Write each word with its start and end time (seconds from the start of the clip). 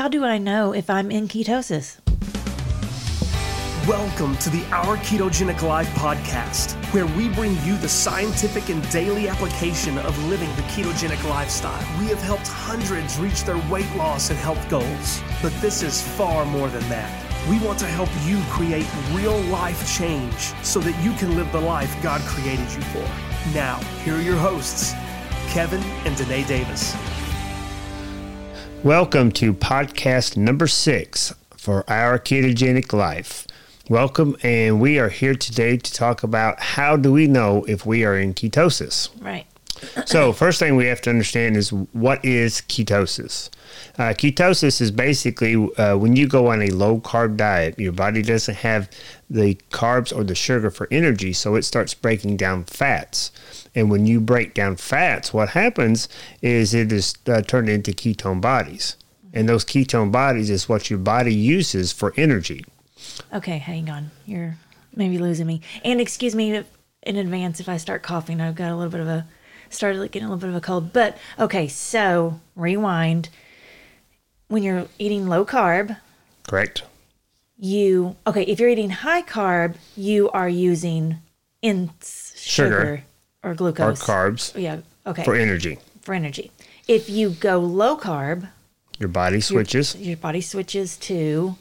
How 0.00 0.08
do 0.08 0.24
I 0.24 0.38
know 0.38 0.72
if 0.72 0.88
I'm 0.88 1.10
in 1.10 1.28
ketosis? 1.28 1.98
Welcome 3.86 4.34
to 4.38 4.48
the 4.48 4.64
Our 4.72 4.96
Ketogenic 4.96 5.60
Life 5.60 5.90
podcast, 5.90 6.72
where 6.94 7.04
we 7.04 7.28
bring 7.28 7.50
you 7.64 7.76
the 7.76 7.88
scientific 7.90 8.70
and 8.70 8.80
daily 8.90 9.28
application 9.28 9.98
of 9.98 10.18
living 10.24 10.48
the 10.56 10.62
ketogenic 10.62 11.22
lifestyle. 11.28 11.78
We 12.00 12.06
have 12.06 12.22
helped 12.22 12.48
hundreds 12.48 13.18
reach 13.18 13.44
their 13.44 13.58
weight 13.70 13.94
loss 13.94 14.30
and 14.30 14.38
health 14.38 14.70
goals, 14.70 15.20
but 15.42 15.52
this 15.60 15.82
is 15.82 16.00
far 16.00 16.46
more 16.46 16.70
than 16.70 16.88
that. 16.88 17.12
We 17.46 17.58
want 17.58 17.78
to 17.80 17.86
help 17.86 18.08
you 18.24 18.40
create 18.48 18.88
real 19.12 19.38
life 19.52 19.86
change 19.94 20.54
so 20.64 20.80
that 20.80 20.98
you 21.04 21.12
can 21.18 21.36
live 21.36 21.52
the 21.52 21.60
life 21.60 21.94
God 22.02 22.22
created 22.22 22.72
you 22.72 22.80
for. 22.84 23.06
Now, 23.52 23.76
here 24.02 24.14
are 24.14 24.22
your 24.22 24.38
hosts, 24.38 24.94
Kevin 25.52 25.82
and 26.06 26.16
Danae 26.16 26.44
Davis. 26.44 26.96
Welcome 28.84 29.30
to 29.32 29.52
podcast 29.52 30.38
number 30.38 30.66
six 30.66 31.34
for 31.54 31.84
Our 31.86 32.18
Ketogenic 32.18 32.94
Life. 32.94 33.46
Welcome, 33.90 34.38
and 34.42 34.80
we 34.80 34.98
are 34.98 35.10
here 35.10 35.34
today 35.34 35.76
to 35.76 35.92
talk 35.92 36.22
about 36.22 36.58
how 36.60 36.96
do 36.96 37.12
we 37.12 37.26
know 37.26 37.62
if 37.64 37.84
we 37.84 38.06
are 38.06 38.18
in 38.18 38.32
ketosis. 38.32 39.10
Right. 39.22 39.44
So, 40.06 40.32
first 40.32 40.58
thing 40.58 40.76
we 40.76 40.86
have 40.86 41.02
to 41.02 41.10
understand 41.10 41.58
is 41.58 41.74
what 41.74 42.24
is 42.24 42.62
ketosis. 42.62 43.50
Uh, 43.98 44.14
ketosis 44.14 44.80
is 44.80 44.90
basically 44.90 45.56
uh, 45.76 45.98
when 45.98 46.16
you 46.16 46.26
go 46.26 46.46
on 46.46 46.62
a 46.62 46.70
low 46.70 47.00
carb 47.00 47.36
diet, 47.36 47.78
your 47.78 47.92
body 47.92 48.22
doesn't 48.22 48.56
have 48.56 48.88
the 49.28 49.56
carbs 49.70 50.14
or 50.14 50.24
the 50.24 50.34
sugar 50.34 50.70
for 50.70 50.88
energy, 50.90 51.34
so 51.34 51.54
it 51.54 51.64
starts 51.64 51.92
breaking 51.92 52.38
down 52.38 52.64
fats. 52.64 53.30
And 53.74 53.90
when 53.90 54.06
you 54.06 54.20
break 54.20 54.54
down 54.54 54.76
fats, 54.76 55.32
what 55.32 55.50
happens 55.50 56.08
is 56.42 56.74
it 56.74 56.90
is 56.92 57.14
uh, 57.26 57.42
turned 57.42 57.68
into 57.68 57.92
ketone 57.92 58.40
bodies. 58.40 58.96
And 59.32 59.48
those 59.48 59.64
ketone 59.64 60.10
bodies 60.10 60.50
is 60.50 60.68
what 60.68 60.90
your 60.90 60.98
body 60.98 61.34
uses 61.34 61.92
for 61.92 62.12
energy. 62.16 62.64
Okay, 63.32 63.58
hang 63.58 63.88
on. 63.88 64.10
You're 64.26 64.56
maybe 64.94 65.18
losing 65.18 65.46
me. 65.46 65.60
And 65.84 66.00
excuse 66.00 66.34
me 66.34 66.64
in 67.02 67.16
advance 67.16 67.60
if 67.60 67.68
I 67.68 67.76
start 67.76 68.02
coughing. 68.02 68.40
I've 68.40 68.54
got 68.54 68.70
a 68.70 68.76
little 68.76 68.90
bit 68.90 69.00
of 69.00 69.08
a 69.08 69.26
started 69.70 70.10
getting 70.10 70.26
a 70.26 70.30
little 70.30 70.40
bit 70.40 70.50
of 70.50 70.56
a 70.56 70.60
cold. 70.60 70.92
But 70.92 71.16
okay, 71.38 71.68
so 71.68 72.40
rewind. 72.56 73.28
When 74.48 74.64
you're 74.64 74.88
eating 74.98 75.28
low 75.28 75.44
carb, 75.44 75.96
Correct? 76.42 76.82
you 77.56 78.16
okay, 78.26 78.42
if 78.42 78.58
you're 78.58 78.68
eating 78.68 78.90
high 78.90 79.22
carb, 79.22 79.76
you 79.96 80.28
are 80.30 80.48
using 80.48 81.18
in 81.62 81.90
sugar, 82.02 82.34
Sugar. 82.34 83.04
Or 83.42 83.54
glucose 83.54 84.00
Or 84.02 84.04
carbs 84.04 84.58
Yeah, 84.60 84.78
okay. 85.06 85.24
for 85.24 85.34
energy. 85.34 85.78
for 86.02 86.14
energy. 86.14 86.50
If 86.88 87.08
you 87.08 87.30
go 87.30 87.58
low 87.58 87.96
carb, 87.96 88.48
Your 88.98 89.08
body 89.08 89.40
switches 89.40 89.96
your 89.96 90.16
body 90.16 90.40
switches 90.40 90.96
to 91.08 91.56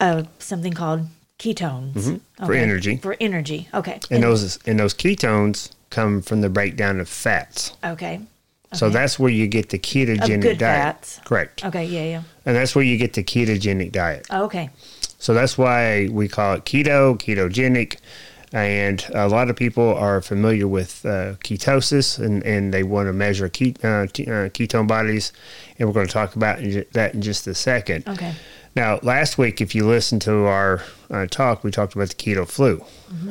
uh, 0.00 0.24
something 0.38 0.72
called 0.74 1.06
ketones 1.38 1.94
Mm-hmm. 1.94 2.46
for 2.46 2.54
energy. 2.54 2.96
For 2.98 3.16
energy, 3.20 3.68
okay. 3.74 4.00
and 4.10 4.22
those 4.22 4.58
and 4.66 4.78
those 4.78 4.94
ketones 4.94 5.70
come 5.90 6.22
from 6.22 6.40
the 6.42 6.48
breakdown 6.50 7.00
of 7.00 7.08
fats. 7.08 7.72
okay, 7.82 8.20
So 8.74 8.90
that's 8.90 9.18
where 9.18 9.30
you 9.32 9.46
get 9.48 9.70
the 9.70 9.78
ketogenic 9.78 10.58
diet. 10.58 10.58
fats. 10.58 11.20
Correct. 11.24 11.64
okay, 11.64 11.84
yeah, 11.86 12.04
yeah. 12.04 12.22
And 12.44 12.54
that's 12.56 12.74
where 12.74 12.84
you 12.84 12.96
get 12.98 13.14
the 13.14 13.22
ketogenic 13.24 13.92
diet. 13.92 14.26
Oh, 14.30 14.44
okay, 14.44 14.68
So 15.18 15.32
that's 15.34 15.56
why 15.56 16.08
we 16.12 16.28
call 16.28 16.54
it 16.54 16.64
keto, 16.64 17.16
ketogenic. 17.16 17.96
And 18.52 19.04
a 19.14 19.28
lot 19.28 19.50
of 19.50 19.56
people 19.56 19.94
are 19.94 20.20
familiar 20.22 20.66
with 20.66 21.04
uh, 21.04 21.34
ketosis 21.44 22.18
and, 22.18 22.42
and 22.44 22.72
they 22.72 22.82
want 22.82 23.08
to 23.08 23.12
measure 23.12 23.48
ke- 23.48 23.76
uh, 23.84 24.06
t- 24.12 24.24
uh, 24.26 24.48
ketone 24.50 24.86
bodies. 24.88 25.32
And 25.78 25.88
we're 25.88 25.94
going 25.94 26.06
to 26.06 26.12
talk 26.12 26.34
about 26.36 26.60
in 26.60 26.70
ju- 26.70 26.84
that 26.92 27.14
in 27.14 27.20
just 27.22 27.46
a 27.46 27.54
second. 27.54 28.08
okay, 28.08 28.34
Now, 28.74 29.00
last 29.02 29.36
week, 29.38 29.60
if 29.60 29.74
you 29.74 29.86
listened 29.86 30.22
to 30.22 30.46
our 30.46 30.82
uh, 31.10 31.26
talk, 31.26 31.62
we 31.62 31.70
talked 31.70 31.94
about 31.94 32.08
the 32.08 32.14
keto 32.14 32.46
flu 32.48 32.82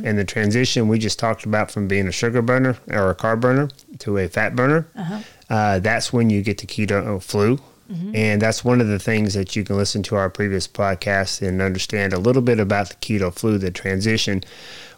and 0.04 0.18
the 0.18 0.26
transition 0.26 0.88
we 0.88 1.00
just 1.00 1.18
talked 1.20 1.46
about 1.46 1.72
from 1.72 1.88
being 1.88 2.08
a 2.08 2.12
sugar 2.12 2.42
burner 2.42 2.78
or 2.92 3.10
a 3.10 3.16
carb 3.16 3.40
burner 3.42 3.70
to 4.00 4.18
a 4.18 4.28
fat 4.28 4.56
burner. 4.56 4.88
Uh-huh. 4.96 5.80
that's 5.80 6.12
when 6.14 6.30
you 6.30 6.42
get 6.44 6.58
the 6.60 6.68
keto 6.68 7.22
flu. 7.22 7.60
And 8.14 8.42
that's 8.42 8.66
one 8.66 8.82
of 8.82 8.88
the 8.90 9.00
things 9.00 9.34
that 9.34 9.56
you 9.56 9.64
can 9.64 9.78
listen 9.78 10.04
to 10.04 10.16
our 10.18 10.30
previous 10.30 10.68
podcast 10.68 11.42
and 11.42 11.62
understand 11.62 12.12
a 12.12 12.20
little 12.20 12.42
bit 12.42 12.60
about 12.60 12.90
the 12.90 12.96
keto 12.96 13.34
flu, 13.34 13.58
the 13.58 13.72
transition, 13.72 14.44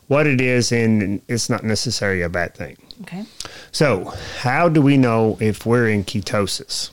what 0.09 0.27
it 0.27 0.41
is, 0.41 0.71
and 0.73 1.21
it's 1.29 1.49
not 1.49 1.63
necessarily 1.63 2.21
a 2.21 2.29
bad 2.29 2.53
thing. 2.53 2.75
okay. 3.03 3.23
So, 3.71 4.13
how 4.41 4.67
do 4.67 4.81
we 4.81 4.97
know 4.97 5.37
if 5.39 5.65
we're 5.65 5.87
in 5.89 6.03
ketosis? 6.03 6.89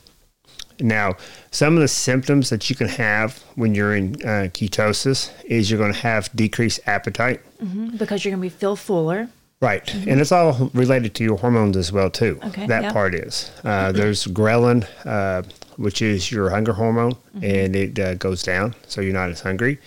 Now, 0.79 1.15
some 1.51 1.75
of 1.75 1.81
the 1.81 1.89
symptoms 1.89 2.51
that 2.51 2.69
you 2.69 2.77
can 2.77 2.89
have 2.89 3.39
when 3.55 3.75
you're 3.75 3.97
in 3.97 4.15
uh, 4.23 4.49
ketosis 4.53 5.31
is 5.47 5.71
you're 5.71 5.81
going 5.81 5.95
to 5.95 5.99
have 6.01 6.29
decreased 6.37 6.81
appetite. 6.87 7.41
Mhm, 7.65 7.97
Because 7.99 8.25
you're 8.25 8.33
gonna 8.33 8.43
be 8.43 8.51
feel 8.51 8.77
fuller. 8.77 9.29
Right. 9.63 9.83
And 10.07 10.21
it's 10.21 10.33
all 10.33 10.71
related 10.75 11.15
to 11.15 11.25
your 11.25 11.39
hormones 11.39 11.79
as 11.79 11.91
well, 11.91 12.11
too. 12.11 12.39
Okay, 12.45 12.67
That 12.67 12.83
yeah. 12.83 12.93
part 12.93 13.15
is. 13.15 13.51
Uh, 13.65 13.91
there's 13.91 14.27
ghrelin, 14.27 14.87
uh, 15.07 15.43
which 15.77 16.03
is 16.03 16.31
your 16.31 16.51
hunger 16.51 16.75
hormone, 16.75 17.15
Mm-hmm. 17.15 17.45
and 17.45 17.75
it 17.77 17.99
uh, 17.99 18.15
goes 18.17 18.43
down, 18.43 18.75
so 18.87 19.01
you're 19.01 19.15
not 19.15 19.31
as 19.31 19.41
hungry. 19.41 19.79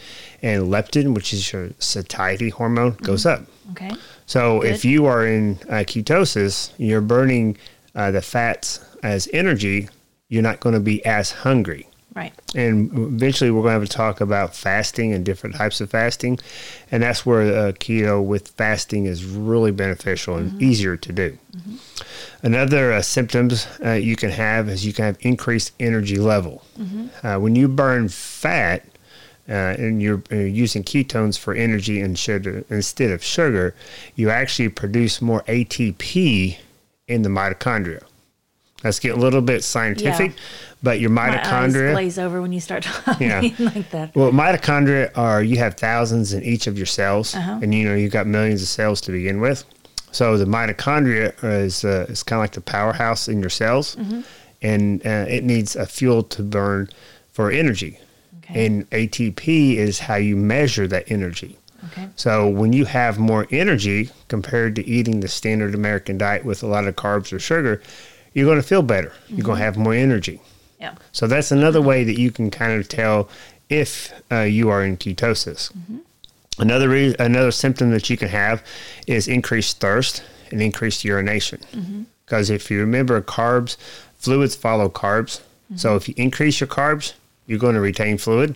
And 0.41 0.63
leptin, 0.67 1.13
which 1.13 1.33
is 1.33 1.51
your 1.51 1.69
satiety 1.79 2.49
hormone, 2.49 2.93
goes 3.01 3.23
Mm-hmm. 3.25 3.43
up. 3.43 3.49
Okay, 3.71 3.91
So 4.25 4.61
if 4.63 4.83
you 4.83 5.05
are 5.05 5.25
in 5.25 5.59
uh, 5.69 5.83
ketosis, 5.85 6.71
you're 6.77 7.01
burning 7.01 7.55
uh, 7.93 8.09
the 8.11 8.21
fats 8.21 8.79
as 9.03 9.27
energy. 9.31 9.89
You're 10.27 10.41
not 10.43 10.59
going 10.59 10.73
to 10.73 10.79
be 10.79 11.05
as 11.05 11.31
hungry. 11.31 11.87
right. 12.15 12.33
And 12.55 12.91
eventually, 12.93 13.51
we're 13.51 13.61
going 13.61 13.75
to 13.75 13.79
have 13.81 13.87
to 13.89 13.95
talk 13.95 14.21
about 14.21 14.55
fasting 14.55 15.13
and 15.13 15.23
different 15.23 15.55
types 15.55 15.81
of 15.81 15.91
fasting, 15.91 16.39
and 16.91 17.03
that's 17.03 17.25
where 17.27 17.41
uh, 17.41 17.71
keto 17.73 18.23
with 18.25 18.47
fasting 18.49 19.05
is 19.05 19.23
really 19.23 19.71
beneficial 19.71 20.35
and 20.37 20.59
easier 20.61 20.97
to 20.97 21.11
do. 21.13 21.37
Another 22.41 22.93
uh, 22.93 23.01
symptoms 23.01 23.67
uh, 23.85 23.91
you 23.91 24.15
can 24.15 24.31
have 24.31 24.69
is 24.69 24.85
you 24.85 24.93
can 24.93 25.05
have 25.05 25.17
increased 25.21 25.73
energy 25.79 26.17
level. 26.17 26.63
Uh, 27.23 27.37
when 27.37 27.55
you 27.55 27.67
burn 27.67 28.07
fat, 28.09 28.83
uh, 29.49 29.75
and 29.77 30.01
you're 30.01 30.21
uh, 30.31 30.35
using 30.35 30.83
ketones 30.83 31.37
for 31.37 31.53
energy 31.53 31.99
and 32.01 32.17
sugar 32.17 32.63
instead 32.69 33.11
of 33.11 33.23
sugar, 33.23 33.73
you 34.15 34.29
actually 34.29 34.69
produce 34.69 35.21
more 35.21 35.41
ATP 35.43 36.57
in 37.07 37.21
the 37.23 37.29
mitochondria. 37.29 38.03
Let's 38.83 38.99
get 38.99 39.13
a 39.17 39.19
little 39.19 39.41
bit 39.41 39.63
scientific, 39.63 40.33
but 40.81 40.99
your 41.01 41.09
My 41.09 41.29
eyes 41.29 41.45
mitochondria. 41.73 41.91
glaze 41.93 42.17
over 42.19 42.41
when 42.41 42.53
you 42.53 42.61
start 42.61 42.83
talking 43.05 43.27
Yeah. 43.27 43.41
like 43.59 43.89
that. 43.91 44.15
Well, 44.15 44.31
mitochondria 44.31 45.11
are 45.17 45.43
you 45.43 45.57
have 45.57 45.73
thousands 45.75 46.31
in 46.31 46.43
each 46.43 46.67
of 46.67 46.77
your 46.77 46.85
cells, 46.85 47.35
Uh-huh. 47.35 47.59
and 47.61 47.73
you 47.75 47.83
know 47.89 47.95
you've 47.95 48.13
got 48.13 48.25
millions 48.27 48.61
of 48.61 48.69
cells 48.69 49.01
to 49.01 49.11
begin 49.11 49.41
with. 49.41 49.65
So 50.11 50.37
the 50.37 50.45
mitochondria 50.45 51.33
is 51.43 51.83
uh, 51.83 52.05
is 52.09 52.23
kind 52.23 52.39
of 52.39 52.43
like 52.43 52.53
the 52.53 52.61
powerhouse 52.61 53.27
in 53.27 53.41
your 53.41 53.49
cells, 53.49 53.95
Mm-hmm. 53.97 54.21
and 54.61 55.05
uh, 55.05 55.25
it 55.27 55.43
needs 55.43 55.75
a 55.75 55.85
fuel 55.85 56.23
to 56.23 56.41
burn 56.43 56.89
for 57.33 57.51
energy. 57.51 57.99
Okay. 58.49 58.65
And 58.65 58.89
ATP 58.89 59.75
is 59.75 59.99
how 59.99 60.15
you 60.15 60.35
measure 60.35 60.87
that 60.87 61.11
energy. 61.11 61.57
Okay. 61.91 62.09
So 62.15 62.47
when 62.47 62.73
you 62.73 62.85
have 62.85 63.19
more 63.19 63.47
energy 63.51 64.09
compared 64.27 64.75
to 64.75 64.87
eating 64.87 65.19
the 65.19 65.27
standard 65.27 65.73
American 65.73 66.17
diet 66.17 66.45
with 66.45 66.63
a 66.63 66.67
lot 66.67 66.87
of 66.87 66.95
carbs 66.95 67.31
or 67.31 67.39
sugar, 67.39 67.81
you're 68.33 68.45
going 68.45 68.61
to 68.61 68.67
feel 68.67 68.81
better. 68.81 69.13
You're 69.27 69.43
going 69.43 69.57
to 69.57 69.63
mm-hmm. 69.63 69.77
have 69.77 69.77
more 69.77 69.93
energy. 69.93 70.41
Yeah. 70.79 70.95
So 71.11 71.27
that's 71.27 71.51
another 71.51 71.79
mm-hmm. 71.79 71.87
way 71.87 72.03
that 72.03 72.19
you 72.19 72.31
can 72.31 72.51
kind 72.51 72.79
of 72.79 72.87
tell 72.87 73.29
if 73.69 74.13
uh, 74.31 74.41
you 74.41 74.69
are 74.69 74.83
in 74.83 74.97
ketosis. 74.97 75.71
Mm-hmm. 75.71 75.97
Another 76.59 76.89
re- 76.89 77.15
another 77.19 77.51
symptom 77.51 77.91
that 77.91 78.09
you 78.09 78.17
can 78.17 78.27
have 78.27 78.63
is 79.07 79.27
increased 79.27 79.79
thirst 79.79 80.23
and 80.51 80.61
increased 80.61 81.05
urination. 81.05 81.61
Because 82.25 82.49
if 82.49 82.69
you 82.69 82.79
remember, 82.81 83.21
carbs, 83.21 83.77
fluids 84.17 84.55
follow 84.55 84.89
carbs. 84.89 85.41
So 85.75 85.95
if 85.95 86.07
you 86.09 86.15
increase 86.17 86.59
your 86.59 86.67
carbs, 86.67 87.13
you're 87.49 87.59
going 87.59 87.75
to 87.75 87.81
retain 87.81 88.17
fluid. 88.17 88.55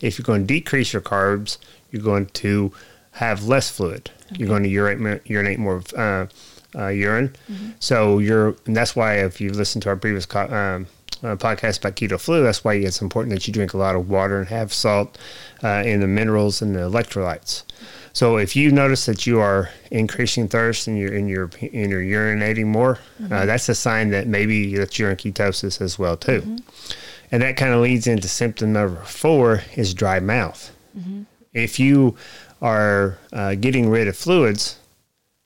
If 0.00 0.16
you're 0.18 0.24
going 0.32 0.46
to 0.46 0.54
decrease 0.54 0.92
your 0.94 1.02
carbs, 1.02 1.58
you're 1.90 2.02
going 2.12 2.26
to 2.44 2.72
have 3.12 3.44
less 3.44 3.68
fluid. 3.68 4.10
You're 4.36 4.48
going 4.48 4.62
to 4.62 4.68
urinate, 4.68 5.00
more- 5.00 5.20
urinate 5.24 5.58
more 5.58 5.82
uh, 5.96 6.26
uh, 6.74 6.88
urine. 6.88 7.34
So 7.80 8.18
you're, 8.20 8.54
and 8.66 8.76
that's 8.76 8.94
why 8.94 9.16
if 9.16 9.40
you've 9.40 9.56
listened 9.56 9.82
to 9.82 9.88
our 9.88 9.96
previous 9.96 10.24
co- 10.26 10.48
um, 10.60 10.86
uh, 11.22 11.34
podcast 11.34 11.78
about 11.80 11.96
keto 11.96 12.20
flu, 12.20 12.42
that's 12.44 12.62
why 12.62 12.74
it's 12.74 13.02
important 13.02 13.34
that 13.34 13.46
you 13.48 13.52
drink 13.52 13.74
a 13.74 13.78
lot 13.78 13.96
of 13.96 14.08
water 14.08 14.38
and 14.38 14.48
have 14.48 14.72
salt 14.72 15.18
uh, 15.64 15.66
and 15.90 16.00
the 16.00 16.06
minerals 16.06 16.62
and 16.62 16.76
the 16.76 16.80
electrolytes. 16.80 17.64
So 18.12 18.36
if 18.36 18.54
you 18.54 18.70
notice 18.70 19.06
that 19.06 19.26
you 19.26 19.40
are 19.40 19.70
increasing 19.90 20.48
thirst 20.48 20.86
and 20.88 20.96
you're 20.98 21.12
in 21.14 21.28
your 21.28 21.50
in 21.60 21.90
you're 21.90 22.02
urinating 22.02 22.66
more, 22.66 22.98
uh, 23.30 23.46
that's 23.46 23.68
a 23.68 23.74
sign 23.74 24.10
that 24.10 24.26
maybe 24.26 24.76
that 24.76 24.98
you're 24.98 25.10
in 25.10 25.16
ketosis 25.16 25.80
as 25.80 25.98
well 25.98 26.16
too. 26.16 26.58
And 27.30 27.42
that 27.42 27.56
kind 27.56 27.72
of 27.74 27.80
leads 27.80 28.06
into 28.06 28.28
symptom 28.28 28.72
number 28.72 29.00
four 29.02 29.62
is 29.76 29.92
dry 29.94 30.20
mouth. 30.20 30.74
If 31.52 31.78
you 31.78 32.16
are 32.60 33.18
uh, 33.32 33.54
getting 33.54 33.88
rid 33.90 34.08
of 34.08 34.16
fluids, 34.16 34.78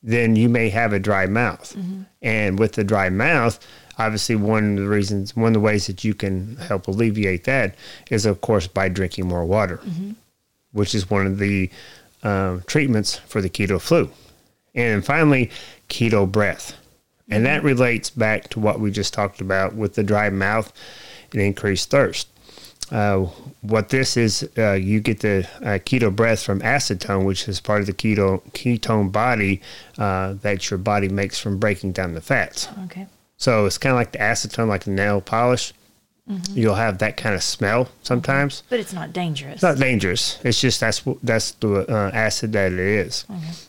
then 0.03 0.35
you 0.37 0.49
may 0.49 0.69
have 0.71 0.93
a 0.93 0.99
dry 0.99 1.27
mouth. 1.27 1.77
And 2.23 2.59
with 2.59 2.73
the 2.73 2.85
dry 2.85 3.09
mouth, 3.11 3.59
obviously 3.99 4.37
one 4.37 4.79
of 4.79 4.85
the 4.85 4.89
reasons, 4.89 5.37
one 5.37 5.49
of 5.49 5.53
the 5.55 5.61
ways 5.61 5.87
that 5.89 6.05
you 6.05 6.15
can 6.15 6.57
help 6.57 6.89
alleviate 6.89 7.45
that 7.45 7.75
is, 8.11 8.27
of 8.27 8.41
course, 8.41 8.67
by 8.67 8.89
drinking 8.89 9.27
more 9.29 9.45
water, 9.45 9.81
which 10.73 10.95
is 10.95 11.11
one 11.11 11.27
of 11.27 11.39
the 11.39 11.71
uh, 12.23 12.59
treatments 12.67 13.17
for 13.27 13.41
the 13.41 13.51
keto 13.51 13.81
flu. 13.81 14.09
And 14.75 15.05
finally, 15.05 15.51
keto 15.89 16.31
breath. 16.31 16.75
And 17.29 17.45
that 17.47 17.63
relates 17.63 18.11
back 18.11 18.49
to 18.51 18.61
what 18.61 18.81
we 18.81 18.91
just 18.91 19.13
talked 19.15 19.41
about 19.41 19.75
with 19.75 19.95
the 19.95 20.03
dry 20.03 20.31
mouth 20.31 20.73
and 21.33 21.43
increased 21.43 21.91
thirst. 21.91 22.29
Uh, 22.91 23.21
what 23.63 23.89
this 23.89 24.17
is, 24.17 24.49
uh, 24.59 24.73
you 24.73 25.01
get 25.01 25.21
the 25.21 25.49
uh, 25.61 25.79
keto 25.79 26.15
breath 26.15 26.43
from 26.43 26.61
acetone, 26.61 27.25
which 27.25 27.49
is 27.49 27.59
part 27.61 27.81
of 27.81 27.87
the 27.87 27.93
keto 27.93 28.43
ketone 28.51 29.11
body 29.11 29.63
uh, 29.99 30.35
that 30.43 30.71
your 30.71 30.79
body 30.79 31.09
makes 31.09 31.39
from 31.39 31.59
breaking 31.59 31.93
down 31.93 32.13
the 32.13 32.21
fats. 32.21 32.69
Okay. 32.85 33.07
So 33.39 33.65
it's 33.67 33.79
kind 33.79 33.93
of 33.93 33.97
like 33.97 34.13
the 34.13 34.19
acetone, 34.19 34.69
like 34.69 34.85
the 34.85 34.91
nail 34.91 35.21
polish. 35.21 35.73
You'll 36.55 36.77
have 36.77 36.99
that 36.99 37.19
kind 37.19 37.35
of 37.35 37.43
smell 37.43 37.89
sometimes. 38.05 38.63
But 38.71 38.81
it's 38.81 38.93
not 38.95 39.13
dangerous. 39.13 39.55
It's 39.55 39.63
not 39.63 39.77
dangerous. 39.77 40.39
It's 40.45 40.61
just 40.61 40.81
that's 40.81 41.03
that's 41.23 41.51
the 41.53 41.85
uh, 41.93 42.11
acid 42.15 42.53
that 42.53 42.73
it 42.73 42.79
is. 42.79 43.27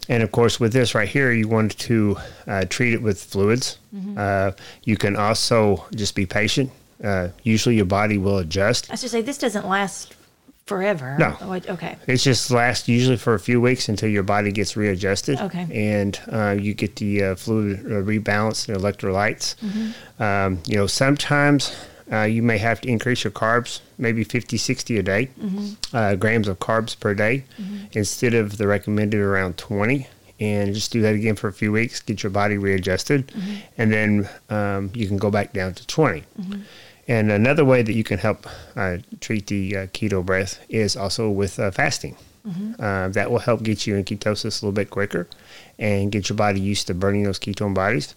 And 0.07 0.24
of 0.24 0.31
course, 0.31 0.59
with 0.62 0.71
this 0.71 0.95
right 0.95 1.09
here, 1.09 1.31
you 1.33 1.50
want 1.50 1.77
to 1.80 2.16
uh, 2.48 2.66
treat 2.66 2.94
it 2.94 3.01
with 3.01 3.21
fluids. 3.21 3.80
Uh, 4.16 4.51
you 4.83 4.95
can 4.95 5.18
also 5.18 5.86
just 5.95 6.16
be 6.16 6.25
patient. 6.25 6.71
Uh, 7.04 7.30
usually, 7.44 7.75
your 7.75 7.86
body 7.86 8.18
will 8.18 8.38
adjust. 8.40 8.92
I 8.92 8.95
should 8.95 9.10
say 9.12 9.22
this 9.22 9.38
doesn't 9.38 9.68
last 9.68 10.16
forever. 10.66 11.16
No. 11.19 11.36
Oh, 11.42 11.51
it- 11.54 11.69
Okay. 11.69 11.98
It's 12.07 12.24
just 12.24 12.50
lasts 12.51 12.88
usually 12.88 13.18
for 13.18 13.34
a 13.34 13.40
few 13.40 13.60
weeks 13.60 13.90
until 13.90 14.10
your 14.10 14.24
body 14.24 14.51
gets 14.51 14.75
readjusted. 14.78 15.40
Okay. 15.42 15.68
And 15.95 16.19
uh, 16.31 16.56
you 16.60 16.74
get 16.74 16.95
the 16.98 17.24
uh, 17.24 17.36
fluid 17.36 17.80
uh, 17.86 17.90
rebalance 18.01 18.68
and 18.69 18.78
electrolytes. 18.78 19.56
Um, 20.22 20.60
you 20.66 20.78
know, 20.78 20.88
sometimes 20.88 21.75
uh, 22.12 22.22
you 22.22 22.42
may 22.42 22.57
have 22.60 22.80
to 22.81 22.88
increase 22.90 23.24
your 23.25 23.31
carbs, 23.31 23.81
maybe 23.98 24.24
50, 24.24 24.56
60 24.57 24.98
a 25.00 25.04
day, 25.04 25.30
uh, 25.94 26.16
grams 26.16 26.48
of 26.48 26.60
carbs 26.60 26.98
per 26.98 27.13
day, 27.13 27.44
instead 27.92 28.34
of 28.34 28.57
the 28.57 28.68
recommended 28.68 29.19
around 29.19 29.57
20. 29.57 30.07
And 30.40 30.74
just 30.74 30.92
do 30.92 31.01
that 31.01 31.13
again 31.16 31.36
for 31.36 31.48
a 31.48 31.54
few 31.54 31.72
weeks, 31.72 32.00
get 32.01 32.24
your 32.24 32.30
body 32.31 32.57
readjusted, 32.57 33.31
and 33.78 33.92
then 33.94 34.30
um, 34.50 34.92
you 34.94 35.07
can 35.07 35.18
go 35.18 35.30
back 35.31 35.54
down 35.54 35.74
to 35.75 35.88
20. 35.88 36.24
And 37.07 37.31
another 37.31 37.65
way 37.65 37.81
that 37.81 37.94
you 37.94 38.03
can 38.03 38.19
help 38.19 38.47
uh, 38.75 38.97
treat 39.19 39.47
the 39.47 39.77
uh, 39.77 39.88
keto 39.88 40.25
breath 40.25 40.63
is 40.69 40.95
also 40.95 41.29
with 41.29 41.59
uh, 41.59 41.71
fasting. 41.71 42.15
Uh, 42.77 43.07
that 43.07 43.31
will 43.31 43.39
help 43.39 43.63
get 43.63 43.88
you 43.88 43.95
in 43.95 44.03
ketosis 44.03 44.61
a 44.61 44.65
little 44.65 44.73
bit 44.73 44.89
quicker 44.89 45.27
and 45.79 46.11
get 46.11 46.27
your 46.27 46.35
body 46.35 46.59
used 46.59 46.88
to 46.88 46.94
burning 46.94 47.23
those 47.23 47.39
ketone 47.39 47.73
bodies. 47.73 48.15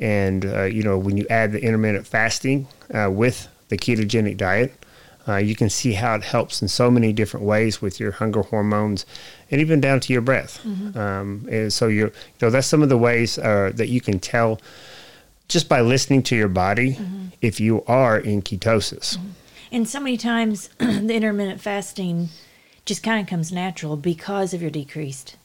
And, 0.00 0.46
uh, 0.46 0.62
you 0.64 0.82
know, 0.82 0.96
when 0.96 1.18
you 1.18 1.26
add 1.28 1.52
the 1.52 1.62
intermittent 1.62 2.06
fasting 2.06 2.66
uh, 2.94 3.10
with 3.10 3.46
the 3.68 3.76
ketogenic 3.76 4.38
diet, 4.38 4.72
uh, 5.26 5.36
you 5.36 5.54
can 5.54 5.68
see 5.68 5.92
how 5.92 6.14
it 6.14 6.22
helps 6.22 6.62
in 6.62 6.68
so 6.68 6.90
many 6.90 7.12
different 7.12 7.44
ways 7.44 7.82
with 7.82 8.00
your 8.00 8.12
hunger 8.12 8.40
hormones 8.40 9.04
and 9.50 9.60
even 9.60 9.80
down 9.82 10.00
to 10.00 10.14
your 10.14 10.22
breath. 10.22 10.64
Um, 10.96 11.46
and 11.50 11.70
so, 11.70 11.88
you're, 11.88 12.08
you 12.08 12.40
know, 12.40 12.48
that's 12.48 12.66
some 12.66 12.82
of 12.82 12.88
the 12.88 12.96
ways 12.96 13.38
uh, 13.38 13.70
that 13.74 13.88
you 13.88 14.00
can 14.00 14.18
tell 14.18 14.60
just 15.48 15.68
by 15.68 15.80
listening 15.80 16.22
to 16.24 16.36
your 16.36 16.48
body 16.48 16.98
if 17.40 17.58
you 17.60 17.82
are 17.86 18.18
in 18.18 18.42
ketosis. 18.42 19.18
And 19.72 19.88
so 19.88 20.00
many 20.00 20.16
times 20.16 20.68
the 20.78 21.14
intermittent 21.14 21.60
fasting 21.60 22.28
just 22.84 23.02
kind 23.02 23.20
of 23.20 23.26
comes 23.28 23.52
natural 23.52 23.96
because 23.96 24.54
of 24.54 24.62
your 24.62 24.70
decreased 24.70 25.36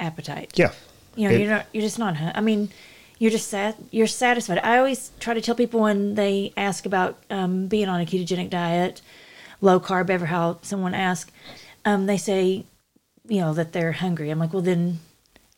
appetite. 0.00 0.52
Yeah. 0.56 0.72
You 1.16 1.28
know, 1.28 1.34
It- 1.34 1.40
you're 1.40 1.50
not 1.50 1.66
you're 1.72 1.82
just 1.82 1.98
not 1.98 2.16
I 2.34 2.40
mean, 2.40 2.70
you're 3.18 3.30
just 3.30 3.48
sat 3.48 3.76
you're 3.90 4.06
satisfied. 4.06 4.58
I 4.58 4.78
always 4.78 5.12
try 5.20 5.34
to 5.34 5.40
tell 5.40 5.54
people 5.54 5.80
when 5.80 6.14
they 6.14 6.52
ask 6.56 6.86
about 6.86 7.18
um, 7.30 7.66
being 7.68 7.88
on 7.88 8.00
a 8.00 8.04
ketogenic 8.06 8.50
diet, 8.50 9.00
low 9.60 9.78
carb, 9.80 10.10
ever 10.10 10.26
how 10.26 10.58
someone 10.62 10.94
asks, 10.94 11.30
um, 11.84 12.06
they 12.06 12.16
say, 12.16 12.64
you 13.28 13.40
know, 13.40 13.54
that 13.54 13.72
they're 13.72 13.92
hungry. 13.92 14.30
I'm 14.30 14.38
like, 14.38 14.52
well 14.52 14.62
then 14.62 14.98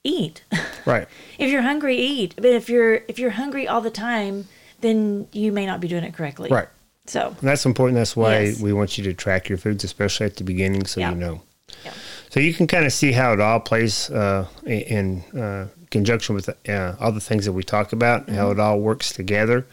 eat. 0.04 0.44
Right. 0.86 1.08
if 1.38 1.50
you're 1.50 1.62
hungry, 1.62 1.96
eat. 1.96 2.34
But 2.36 2.46
if 2.52 2.68
you're 2.68 2.96
if 3.08 3.18
you're 3.18 3.30
hungry 3.30 3.66
all 3.66 3.80
the 3.80 3.90
time, 3.90 4.46
then 4.82 5.26
you 5.32 5.50
may 5.50 5.64
not 5.64 5.80
be 5.80 5.88
doing 5.88 6.04
it 6.04 6.12
correctly. 6.12 6.50
Right. 6.50 6.68
So 7.06 7.28
And 7.28 7.48
that's 7.48 7.64
important. 7.64 7.96
That's 7.96 8.14
why 8.14 8.40
Yes. 8.40 8.60
we 8.60 8.72
want 8.74 8.98
you 8.98 9.04
to 9.04 9.14
track 9.14 9.48
your 9.48 9.56
foods, 9.56 9.82
especially 9.82 10.26
at 10.26 10.36
the 10.36 10.44
beginning, 10.44 10.84
so 10.84 11.00
Yeah. 11.00 11.10
you 11.10 11.16
know. 11.16 11.40
Yeah. 11.86 11.92
So 12.28 12.38
you 12.40 12.52
can 12.52 12.66
kind 12.66 12.84
of 12.84 12.92
see 12.92 13.12
how 13.12 13.32
it 13.32 13.40
all 13.40 13.60
plays 13.60 14.10
uh, 14.10 14.46
in 14.66 15.22
uh, 15.34 15.68
conjunction 15.90 16.34
with 16.34 16.50
uh, 16.68 16.96
all 17.00 17.12
the 17.12 17.20
things 17.20 17.46
that 17.46 17.52
we 17.52 17.62
talk 17.62 17.92
about, 17.94 18.28
how 18.28 18.48
Mm-hmm. 18.50 18.60
it 18.60 18.62
all 18.62 18.80
works 18.80 19.10
together. 19.10 19.66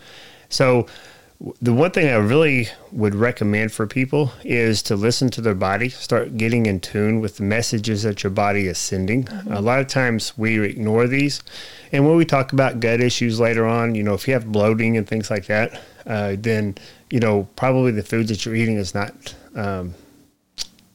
So 0.48 0.88
the 1.62 1.74
one 1.74 1.92
thing 1.92 2.08
I 2.08 2.18
really 2.18 2.70
would 2.92 3.16
recommend 3.16 3.72
for 3.72 3.88
people 3.88 4.32
is 4.44 4.84
to 4.84 4.96
listen 4.96 5.30
to 5.32 5.42
their 5.42 5.56
body, 5.56 5.90
start 5.90 6.38
getting 6.38 6.68
in 6.68 6.80
tune 6.80 7.20
with 7.20 7.38
the 7.38 7.44
messages 7.44 8.04
that 8.04 8.24
your 8.24 8.30
body 8.30 8.68
is 8.68 8.78
sending. 8.78 9.24
Mm-hmm. 9.24 9.54
A 9.54 9.62
lot 9.62 9.80
of 9.80 9.88
times 9.88 10.38
we 10.38 10.64
ignore 10.64 11.08
these. 11.08 11.42
And 11.92 12.06
when 12.06 12.16
we 12.16 12.26
talk 12.26 12.54
about 12.54 12.80
gut 12.80 13.02
issues 13.02 13.40
later 13.40 13.66
on, 13.66 13.96
you 13.96 14.04
know, 14.04 14.14
if 14.14 14.28
you 14.28 14.34
have 14.34 14.52
bloating 14.52 14.98
and 14.98 15.08
things 15.08 15.32
like 15.32 15.48
that, 15.48 15.82
uh, 16.06 16.36
then, 16.38 16.76
you 17.10 17.20
know, 17.20 17.48
probably 17.56 17.92
the 17.92 18.04
foods 18.04 18.30
that 18.30 18.46
you're 18.46 18.56
eating 18.56 18.78
is 18.78 18.94
not 18.94 19.36
um, 19.56 19.96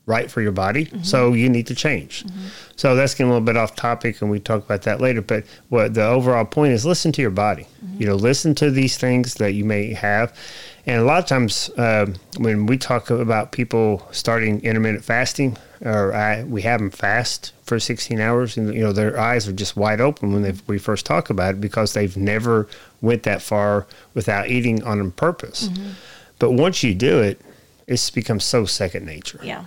right 0.07 0.31
for 0.31 0.41
your 0.41 0.53
body. 0.53 0.87
Mm-hmm. 0.87 1.03
So 1.03 1.33
you 1.33 1.49
need 1.49 1.67
to 1.67 1.75
change. 1.75 2.25
Mm-hmm. 2.25 2.47
So 2.77 2.95
that's 2.95 3.15
getting 3.15 3.27
a 3.27 3.35
little 3.35 3.45
bit 3.45 3.57
off 3.57 3.75
topic, 3.75 4.23
and 4.23 4.31
we 4.31 4.39
talk 4.39 4.65
about 4.65 4.83
that 4.83 5.01
later. 5.01 5.21
But 5.21 5.45
what 5.69 5.95
the 5.95 6.05
overall 6.05 6.45
point 6.45 6.73
is, 6.73 6.87
listen 6.87 7.13
to 7.13 7.23
your 7.23 7.33
body. 7.33 7.67
Mm-hmm. 7.85 8.01
You 8.01 8.07
know, 8.09 8.15
listen 8.15 8.55
to 8.57 8.71
these 8.71 8.97
things 8.97 9.35
that 9.35 9.53
you 9.53 9.65
may 9.65 9.93
have. 9.93 10.37
And 10.87 11.01
a 11.01 11.05
lot 11.05 11.19
of 11.19 11.27
times, 11.27 11.69
um 11.77 12.15
when 12.39 12.67
we 12.67 12.79
talk 12.79 13.11
about 13.11 13.51
people 13.51 14.07
starting 14.13 14.61
intermittent 14.63 15.05
fasting, 15.05 15.59
or 15.85 16.15
I, 16.15 16.45
we 16.45 16.63
have 16.63 16.81
them 16.81 16.91
fast 16.91 17.53
for 17.65 17.81
16 17.81 18.21
hours, 18.21 18.57
and 18.57 18.73
you 18.73 18.81
know 18.81 18.93
their 18.93 19.19
eyes 19.19 19.49
are 19.49 19.53
just 19.53 19.77
wide 19.77 20.01
open 20.01 20.33
when 20.33 20.43
they, 20.43 20.55
we 20.69 20.79
first 20.79 21.05
talk 21.05 21.29
about 21.31 21.55
it 21.55 21.61
because 21.61 21.93
they've 21.93 22.17
never 22.17 22.69
went 23.01 23.25
that 23.25 23.43
far 23.43 23.87
without 24.15 24.49
eating 24.49 24.85
on 24.85 25.11
purpose. 25.11 25.69
But 26.39 26.53
once 26.53 26.83
you 26.85 26.95
do 26.95 27.21
it, 27.21 27.41
it's 27.89 28.11
become 28.11 28.41
so 28.41 28.65
second 28.67 29.05
nature. 29.07 29.41
yeah. 29.43 29.65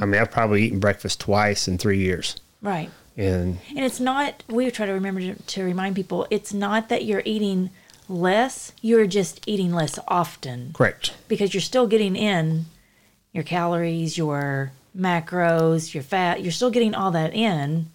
I 0.00 0.04
mean, 0.06 0.20
I've 0.20 0.30
probably 0.30 0.64
eaten 0.64 0.80
breakfast 0.80 1.20
twice 1.20 1.68
in 1.68 1.78
three 1.78 1.98
years. 1.98 2.36
Right. 2.62 2.90
And 3.16 3.58
And 3.70 3.84
it's 3.84 4.00
not, 4.00 4.42
we 4.48 4.70
try 4.70 4.86
to 4.86 4.92
remember 4.92 5.20
to, 5.20 5.34
to 5.34 5.62
remind 5.64 5.96
people, 5.96 6.26
it's 6.30 6.52
not 6.52 6.88
that 6.88 7.04
you're 7.04 7.22
eating 7.24 7.70
less, 8.08 8.72
you're 8.80 9.06
just 9.06 9.40
eating 9.46 9.72
less 9.72 9.98
often 10.08 10.72
correct. 10.72 11.14
because 11.28 11.52
you're 11.54 11.60
still 11.60 11.86
getting 11.86 12.16
in 12.16 12.66
your 13.32 13.44
calories, 13.44 14.16
your 14.16 14.72
macros, 14.96 15.94
your 15.94 16.02
fat, 16.02 16.42
you're 16.42 16.52
still 16.52 16.70
getting 16.70 16.94
all 16.94 17.10
that 17.10 17.34
in, 17.34 17.86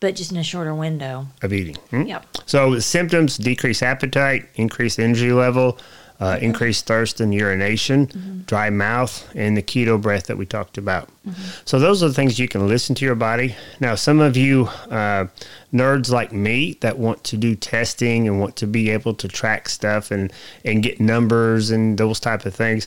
but 0.00 0.14
just 0.14 0.30
in 0.30 0.36
a 0.36 0.44
shorter 0.44 0.74
window. 0.74 1.26
Of 1.42 1.52
eating. 1.52 1.76
Hmm? 1.90 2.02
Yep. 2.02 2.26
So 2.46 2.74
the 2.74 2.82
symptoms 2.82 3.36
decrease 3.36 3.82
appetite, 3.82 4.48
increased 4.54 4.98
energy 5.00 5.32
level, 5.32 5.78
uh, 6.20 6.38
increased 6.40 6.86
thirst 6.86 7.20
and 7.20 7.34
urination, 7.34 8.42
dry 8.46 8.70
mouth, 8.70 9.28
and 9.34 9.56
the 9.56 9.62
keto 9.62 10.00
breath 10.00 10.26
that 10.26 10.38
we 10.38 10.46
talked 10.46 10.78
about. 10.78 11.08
So 11.64 11.78
those 11.78 12.02
are 12.02 12.08
the 12.08 12.14
things 12.14 12.38
you 12.38 12.48
can 12.48 12.68
listen 12.68 12.94
to 12.94 13.04
your 13.04 13.16
body. 13.16 13.56
Now, 13.80 13.96
some 13.96 14.20
of 14.20 14.36
you 14.36 14.66
uh, 14.90 15.26
nerds 15.74 16.10
like 16.10 16.32
me 16.32 16.78
that 16.80 16.98
want 16.98 17.24
to 17.24 17.36
do 17.36 17.54
testing 17.56 18.28
and 18.28 18.40
want 18.40 18.56
to 18.56 18.66
be 18.66 18.90
able 18.90 19.14
to 19.14 19.28
track 19.28 19.68
stuff 19.68 20.10
and 20.10 20.32
and 20.64 20.82
get 20.82 21.00
numbers 21.00 21.70
and 21.70 21.98
those 21.98 22.20
type 22.20 22.46
of 22.46 22.54
things. 22.54 22.86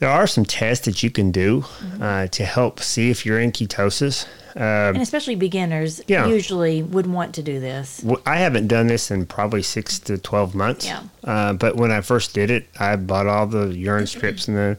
There 0.00 0.10
are 0.10 0.26
some 0.26 0.44
tests 0.44 0.84
that 0.86 1.02
you 1.02 1.10
can 1.10 1.30
do 1.30 1.64
uh, 2.00 2.26
to 2.28 2.44
help 2.44 2.80
see 2.80 3.10
if 3.10 3.24
you're 3.24 3.38
in 3.40 3.52
ketosis. 3.52 4.26
Uh, 4.56 4.92
And 4.92 4.98
especially 5.02 5.34
beginners 5.36 6.00
Yeah. 6.06 6.26
usually 6.26 6.82
would 6.82 7.06
want 7.06 7.34
to 7.36 7.42
do 7.42 7.60
this. 7.60 8.04
I 8.26 8.36
haven't 8.36 8.68
done 8.68 8.86
this 8.88 9.10
in 9.10 9.26
probably 9.26 9.62
six 9.62 9.98
to 10.00 10.18
twelve 10.18 10.54
months. 10.54 10.86
Yeah. 10.86 11.00
Uh, 11.24 11.52
but 11.54 11.76
when 11.76 11.90
I 11.90 12.00
first 12.00 12.34
did 12.34 12.50
it, 12.50 12.66
I 12.78 12.96
bought 12.96 13.26
all 13.26 13.46
the 13.46 13.68
urine 13.68 14.06
strips 14.06 14.48
and 14.48 14.56
the 14.56 14.76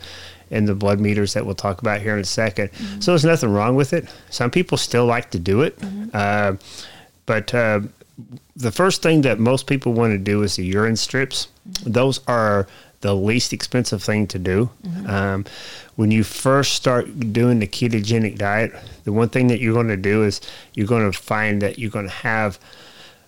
and 0.51 0.67
the 0.67 0.75
blood 0.75 0.99
meters 0.99 1.33
that 1.33 1.43
we'll 1.45 1.55
talk 1.55 1.81
about 1.81 2.01
here 2.01 2.13
in 2.13 2.19
a 2.19 2.23
2nd 2.23 2.69
So 3.03 3.11
there's 3.11 3.25
nothing 3.25 3.51
wrong 3.51 3.75
with 3.75 3.93
it. 3.93 4.07
Some 4.29 4.51
people 4.51 4.77
still 4.77 5.05
like 5.05 5.31
to 5.31 5.39
do 5.39 5.63
it, 5.63 5.75
uh, 6.13 6.53
but 7.25 7.51
uh, 7.53 7.79
the 8.55 8.71
first 8.71 9.01
thing 9.01 9.21
that 9.23 9.39
most 9.39 9.65
people 9.65 9.91
want 9.93 10.13
to 10.13 10.19
do 10.19 10.43
is 10.43 10.55
the 10.55 10.63
urine 10.63 10.95
strips. 10.97 11.47
Those 11.83 12.19
are 12.27 12.67
the 13.05 13.15
least 13.15 13.53
expensive 13.53 14.01
thing 14.01 14.25
to 14.27 14.39
do. 14.39 14.69
Um, 15.05 15.45
when 15.95 16.09
you 16.09 16.23
first 16.23 16.73
start 16.73 17.05
doing 17.33 17.59
the 17.59 17.67
ketogenic 17.67 18.35
diet, 18.37 18.71
the 19.03 19.11
one 19.13 19.29
thing 19.29 19.47
that 19.49 19.59
you're 19.59 19.73
going 19.73 19.89
to 19.89 19.97
do 20.13 20.23
is 20.23 20.41
you're 20.73 20.87
going 20.87 21.09
to 21.11 21.15
find 21.17 21.61
that 21.61 21.77
you're 21.77 21.91
going 21.91 22.07
to 22.07 22.11
have 22.31 22.57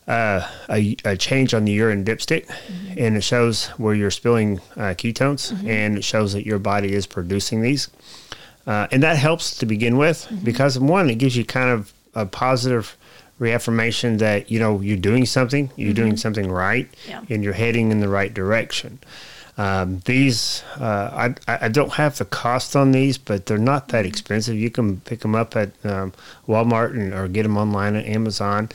uh, 0.07 0.41
a, 0.69 0.95
a 1.05 1.15
change 1.15 1.53
on 1.53 1.65
the 1.65 1.71
urine 1.71 2.03
dipstick, 2.03 2.49
and 2.97 3.15
it 3.15 3.21
shows 3.23 3.67
where 3.77 3.93
you're 3.93 4.09
spilling 4.11 4.57
uh, 4.75 4.95
ketones, 5.01 5.51
and 5.67 5.97
it 5.99 6.03
shows 6.03 6.33
that 6.33 6.43
your 6.45 6.59
body 6.59 6.91
is 6.93 7.05
producing 7.05 7.61
these. 7.61 7.89
Uh, 8.65 8.87
and 8.91 9.03
that 9.03 9.17
helps 9.17 9.55
to 9.59 9.65
begin 9.65 9.95
with 9.97 10.27
because 10.43 10.79
one, 10.79 11.09
it 11.09 11.15
gives 11.19 11.37
you 11.37 11.45
kind 11.45 11.69
of 11.69 11.93
a 12.15 12.25
positive 12.25 12.97
reaffirmation 13.39 14.17
that 14.17 14.49
you 14.49 14.59
know 14.59 14.81
you're 14.81 14.97
doing 15.11 15.25
something, 15.25 15.69
you're 15.75 15.93
doing 15.93 16.17
something 16.17 16.49
right, 16.51 16.87
Yeah. 17.07 17.21
and 17.29 17.43
you're 17.43 17.53
heading 17.53 17.91
in 17.91 17.99
the 17.99 18.09
right 18.09 18.33
direction. 18.33 18.97
Um, 19.57 20.01
these 20.05 20.63
uh, 20.79 21.33
I, 21.47 21.57
I 21.65 21.67
don't 21.67 21.93
have 21.93 22.17
the 22.17 22.25
cost 22.25 22.75
on 22.75 22.91
these, 22.91 23.17
but 23.17 23.47
they're 23.47 23.57
not 23.57 23.87
that 23.89 24.05
expensive. 24.05 24.55
You 24.55 24.69
can 24.69 24.99
pick 25.01 25.21
them 25.21 25.33
up 25.33 25.55
at 25.55 25.71
um, 25.83 26.13
Walmart 26.47 26.91
and, 26.91 27.13
or 27.13 27.27
get 27.27 27.43
them 27.43 27.57
online 27.57 27.95
at 27.95 28.05
Amazon, 28.05 28.69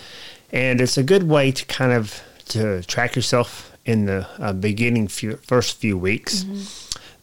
and 0.51 0.81
it's 0.81 0.99
a 0.99 1.05
good 1.05 1.29
way 1.29 1.53
to 1.53 1.65
kind 1.67 1.93
of 1.93 2.21
to 2.49 2.83
track 2.83 3.15
yourself 3.15 3.77
in 3.85 4.07
the 4.07 4.27
uh, 4.39 4.53
beginning 4.53 5.09
few, 5.09 5.37
first 5.37 5.79
few 5.79 5.97
weeks. 5.97 6.45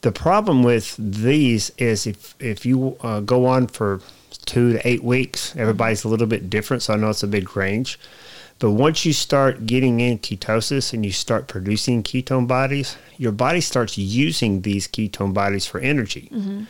The 0.02 0.12
problem 0.12 0.64
with 0.64 0.96
these 0.98 1.72
is 1.78 2.08
if 2.08 2.36
if 2.40 2.66
you 2.66 2.96
uh, 3.02 3.20
go 3.20 3.46
on 3.46 3.68
for 3.68 4.00
two 4.46 4.74
to 4.74 4.88
eight 4.88 5.04
weeks, 5.04 5.54
everybody's 5.58 6.06
a 6.06 6.08
little 6.08 6.28
bit 6.28 6.50
different. 6.50 6.84
So 6.84 6.94
I 6.94 6.98
know 6.98 7.10
it's 7.10 7.24
a 7.24 7.28
big 7.28 7.56
range. 7.58 8.00
But 8.60 8.72
once 8.72 9.06
you 9.06 9.14
start 9.14 9.66
getting 9.66 10.02
in 10.02 10.20
ketosis 10.20 10.94
and 10.94 11.06
you 11.06 11.14
start 11.14 11.48
producing 11.48 12.04
ketone 12.04 12.46
bodies, 12.46 12.98
your 13.18 13.32
body 13.32 13.62
starts 13.62 13.98
using 13.98 14.62
these 14.62 14.88
ketone 14.88 15.34
bodies 15.34 15.66
for 15.66 15.80
energy. 15.80 16.30
Mm-hmm. 16.32 16.64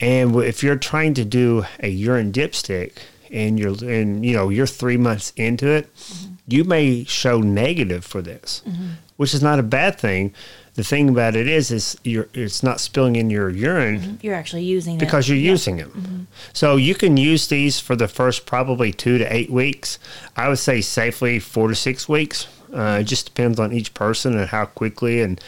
And 0.00 0.36
if 0.36 0.62
you're 0.62 0.76
trying 0.76 1.14
to 1.14 1.24
do 1.24 1.64
a 1.80 1.88
urine 1.88 2.32
dipstick 2.32 2.98
and 3.32 3.58
you're 3.58 3.74
and 3.84 4.24
you 4.24 4.32
know 4.32 4.48
you're 4.48 4.66
three 4.66 4.96
months 4.96 5.32
into 5.36 5.68
it, 5.68 5.92
mm-hmm. 5.96 6.34
you 6.46 6.62
may 6.64 7.04
show 7.04 7.40
negative 7.40 8.04
for 8.04 8.22
this, 8.22 8.62
mm-hmm. 8.66 8.90
which 9.16 9.34
is 9.34 9.42
not 9.42 9.58
a 9.58 9.64
bad 9.64 9.98
thing. 9.98 10.32
The 10.74 10.82
thing 10.84 11.08
about 11.08 11.36
it 11.36 11.46
is, 11.46 11.70
is 11.70 11.96
you're 12.02 12.28
it's 12.34 12.62
not 12.62 12.80
spilling 12.80 13.14
in 13.16 13.30
your 13.30 13.48
urine 13.48 14.18
You're 14.22 14.34
actually 14.34 14.64
using 14.64 14.96
it 14.96 14.98
because 14.98 15.28
it. 15.30 15.34
you're 15.34 15.42
Yeah. 15.42 15.50
using 15.52 15.76
them. 15.76 16.26
So 16.52 16.76
you 16.76 16.94
can 16.96 17.16
use 17.16 17.46
these 17.48 17.78
for 17.78 17.94
the 17.94 18.08
first 18.08 18.44
probably 18.44 18.92
two 18.92 19.18
to 19.18 19.24
eight 19.34 19.50
weeks. 19.50 19.98
I 20.36 20.48
would 20.48 20.58
say 20.58 20.80
safely 20.80 21.38
four 21.38 21.68
to 21.68 21.74
six 21.76 22.08
weeks. 22.08 22.48
Uh, 22.72 22.98
it 23.02 23.04
just 23.04 23.26
depends 23.26 23.60
on 23.60 23.72
each 23.72 23.94
person 23.94 24.36
and 24.36 24.48
how 24.48 24.64
quickly 24.64 25.20
and 25.20 25.40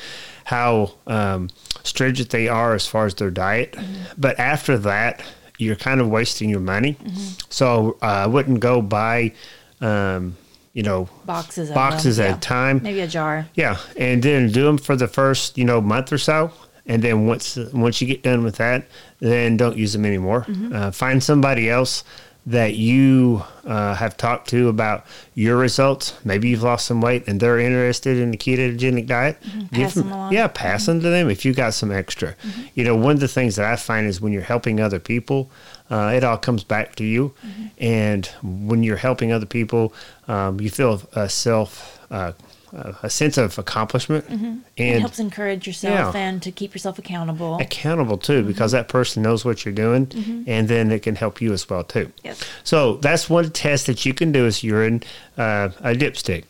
how 0.45 0.93
um, 1.09 1.51
stringent 1.83 2.31
they 2.31 2.47
are 2.47 2.73
as 2.75 2.87
far 2.87 3.05
as 3.07 3.15
their 3.15 3.33
diet. 3.33 3.77
But 4.17 4.39
after 4.39 4.79
that, 4.79 5.23
you're 5.59 5.75
kind 5.75 6.01
of 6.01 6.09
wasting 6.09 6.49
your 6.51 6.61
money. 6.61 6.97
So 7.49 7.97
uh, 8.01 8.07
I 8.07 8.27
wouldn't 8.29 8.61
go 8.61 8.81
buy, 8.81 9.33
um, 9.81 10.37
you 10.77 10.83
know, 10.83 11.09
boxes. 11.25 11.71
Boxes 11.71 12.21
at 12.21 12.29
Yeah. 12.31 12.37
a 12.37 12.39
time. 12.57 12.81
Maybe 12.83 13.01
a 13.01 13.07
jar. 13.19 13.47
Yeah, 13.55 13.77
and 13.97 14.23
then 14.23 14.51
do 14.53 14.63
them 14.69 14.79
for 14.79 14.95
the 15.03 15.09
first 15.09 15.57
you 15.59 15.65
know 15.65 15.81
month 15.81 16.13
or 16.13 16.19
so, 16.19 16.51
and 16.87 17.01
then 17.03 17.27
once 17.27 17.57
once 17.73 18.01
you 18.01 18.07
get 18.07 18.23
done 18.23 18.45
with 18.45 18.57
that, 18.57 18.81
then 19.21 19.57
don't 19.57 19.77
use 19.85 19.93
them 19.95 20.05
anymore. 20.05 20.45
Uh, 20.75 20.91
find 20.91 21.23
somebody 21.23 21.71
else 21.71 22.05
that 22.47 22.77
you 22.77 23.43
uh, 23.65 23.95
have 23.95 24.17
talked 24.17 24.49
to 24.51 24.69
about 24.69 25.05
your 25.35 25.57
results. 25.57 26.15
Maybe 26.25 26.49
you've 26.49 26.63
lost 26.63 26.87
some 26.87 27.01
weight 27.01 27.27
and 27.27 27.41
they're 27.41 27.59
interested 27.59 28.19
in 28.19 28.31
the 28.31 28.37
ketogenic 28.37 29.09
diet. 29.09 29.39
Give 29.73 29.89
Pass 29.89 29.95
them 29.95 30.13
along. 30.13 30.33
Yeah, 30.33 30.47
pass 30.47 30.87
them 30.87 31.01
to 31.01 31.09
them 31.09 31.29
if 31.29 31.45
you 31.45 31.53
got 31.53 31.75
some 31.75 31.91
extra. 31.91 32.37
You 32.75 32.85
know, 32.85 32.95
one 32.95 33.13
of 33.13 33.21
the 33.21 33.27
things 33.27 33.57
that 33.57 33.67
I 33.67 33.75
find 33.75 34.07
is 34.07 34.21
when 34.21 34.33
you're 34.33 34.43
helping 34.43 34.79
other 34.81 35.01
people, 35.01 35.51
uh, 35.91 36.13
it 36.15 36.23
all 36.23 36.39
comes 36.39 36.63
back 36.63 36.95
to 36.97 37.05
you. 37.05 37.35
And 37.79 38.27
when 38.43 38.85
you're 38.85 38.97
helping 38.97 39.33
other 39.33 39.47
people, 39.47 39.93
um, 40.29 40.61
you 40.61 40.71
feel 40.71 41.03
a 41.15 41.29
self, 41.29 42.01
uh, 42.13 42.33
Uh, 42.77 42.93
a 43.03 43.09
sense 43.09 43.39
of 43.39 43.59
accomplishment 43.59 44.29
mm-hmm. 44.29 44.59
It 44.77 44.83
and 44.83 45.01
helps 45.01 45.19
encourage 45.19 45.67
yourself 45.67 46.15
Yeah. 46.15 46.21
and 46.21 46.43
to 46.43 46.53
keep 46.53 46.75
yourself 46.75 46.99
accountable. 46.99 47.57
accountable 47.59 48.19
too, 48.19 48.41
mm-hmm. 48.41 48.49
because 48.49 48.73
that 48.73 48.89
person 48.89 49.23
knows 49.23 49.47
what 49.47 49.65
you're 49.65 49.73
doing, 49.73 50.09
mm-hmm. 50.09 50.43
and 50.47 50.69
then 50.69 50.91
it 50.91 51.03
can 51.03 51.17
help 51.17 51.41
you 51.41 51.55
as 51.55 51.67
well 51.71 51.85
too. 51.85 52.13
Yes. 52.23 52.43
So 52.65 52.97
that's 52.97 53.31
one 53.31 53.51
test 53.51 53.87
that 53.87 54.05
you 54.05 54.13
can 54.13 54.31
do 54.31 54.45
is 54.45 54.63
urine 54.63 55.03
uh, 55.39 55.71
a 55.81 55.95
dipstick. 55.95 56.45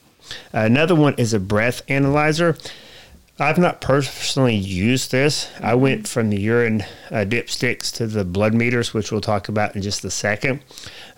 Another 0.53 0.97
one 0.97 1.15
is 1.17 1.33
a 1.33 1.39
breath 1.39 1.83
analyzer. 1.89 2.57
I've 3.39 3.59
not 3.59 3.83
personally 3.83 4.57
used 4.57 5.11
this. 5.11 5.51
I 5.61 5.75
went 5.75 6.09
from 6.09 6.31
the 6.31 6.41
urine 6.41 6.83
uh, 7.11 7.27
dipsticks 7.27 7.93
to 7.97 8.07
the 8.07 8.25
blood 8.25 8.55
meters, 8.55 8.95
which 8.95 9.13
we'll 9.13 9.21
talk 9.21 9.51
about 9.51 9.77
in 9.77 9.83
just 9.83 10.03
a 10.07 10.11
second. 10.11 10.61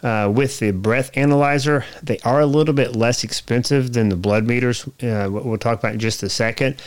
Uh, 0.02 0.30
with 0.34 0.58
the 0.58 0.72
breath 0.72 1.12
analyzer, 1.14 1.84
they 2.02 2.18
are 2.24 2.40
a 2.40 2.46
little 2.46 2.74
bit 2.74 2.96
less 2.96 3.22
expensive 3.22 3.92
than 3.92 4.08
the 4.08 4.16
blood 4.16 4.48
meters. 4.48 4.84
Uh, 5.00 5.28
what 5.28 5.44
we'll 5.44 5.58
talk 5.58 5.78
about 5.78 5.92
in 5.92 6.00
just 6.00 6.24
a 6.24 6.28
second. 6.28 6.82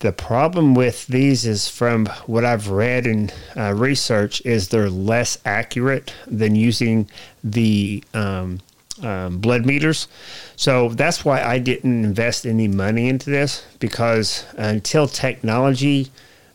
The 0.00 0.12
problem 0.12 0.74
with 0.74 1.06
these 1.06 1.46
is 1.46 1.68
from 1.68 2.06
what 2.26 2.44
I've 2.44 2.68
read 2.68 3.06
and 3.06 3.32
uh, 3.56 3.74
research 3.74 4.44
is 4.44 4.66
they're 4.66 4.90
less 4.90 5.38
accurate 5.44 6.12
than 6.26 6.56
using 6.56 7.08
the 7.44 8.02
um, 8.12 8.58
um, 9.02 9.38
blood 9.38 9.66
meters. 9.66 10.08
So 10.56 10.90
that's 10.90 11.24
why 11.24 11.42
I 11.42 11.58
didn't 11.58 12.04
invest 12.04 12.46
any 12.46 12.68
money 12.68 13.08
into 13.08 13.30
this 13.30 13.64
because 13.78 14.44
until 14.56 15.08
technology 15.08 16.10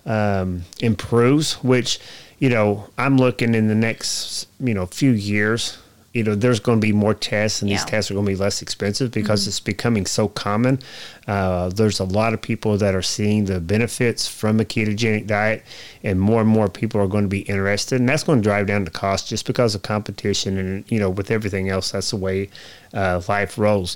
um, 0.06 0.63
improves, 0.80 1.54
which 1.63 2.00
you 2.39 2.50
know 2.50 2.88
I'm 2.98 3.18
looking 3.18 3.54
in 3.56 3.68
the 3.68 3.75
next 3.75 4.48
you 4.60 4.74
know 4.74 4.86
few 4.86 5.12
years, 5.12 5.77
you 6.18 6.24
know 6.24 6.34
there's 6.34 6.60
going 6.60 6.82
to 6.82 6.86
be 6.86 6.92
more 6.92 7.14
tests 7.14 7.62
and 7.62 7.70
these 7.70 7.86
tests 7.86 8.10
are 8.10 8.16
going 8.16 8.26
to 8.26 8.32
be 8.32 8.36
less 8.36 8.64
expensive 8.64 9.12
because 9.12 9.48
it's 9.48 9.60
becoming 9.60 10.08
so 10.08 10.28
common. 10.28 10.80
Uh, 11.28 11.70
there's 11.70 12.00
a 12.00 12.04
lot 12.06 12.34
of 12.34 12.42
people 12.42 12.76
that 12.78 12.96
are 12.96 13.04
seeing 13.04 13.46
the 13.46 13.60
benefits 13.60 14.28
from 14.28 14.60
a 14.60 14.66
ketogenic 14.66 15.28
diet, 15.28 15.64
and 16.04 16.20
more 16.20 16.42
and 16.42 16.50
more 16.50 16.68
people 16.68 17.00
are 17.00 17.08
going 17.08 17.24
to 17.24 17.30
be 17.30 17.42
interested, 17.42 18.00
and 18.00 18.10
that's 18.10 18.24
going 18.24 18.40
to 18.40 18.44
drive 18.44 18.66
down 18.66 18.84
the 18.84 18.90
cost 18.90 19.28
just 19.28 19.46
because 19.46 19.76
of 19.76 19.84
competition 19.84 20.58
and 20.58 20.92
you 20.92 21.00
know 21.00 21.10
with 21.10 21.30
everything 21.30 21.70
else. 21.70 21.92
That's 21.92 22.10
the 22.10 22.18
way 22.18 22.50
uh, 22.94 23.22
life 23.28 23.58
rolls. 23.60 23.96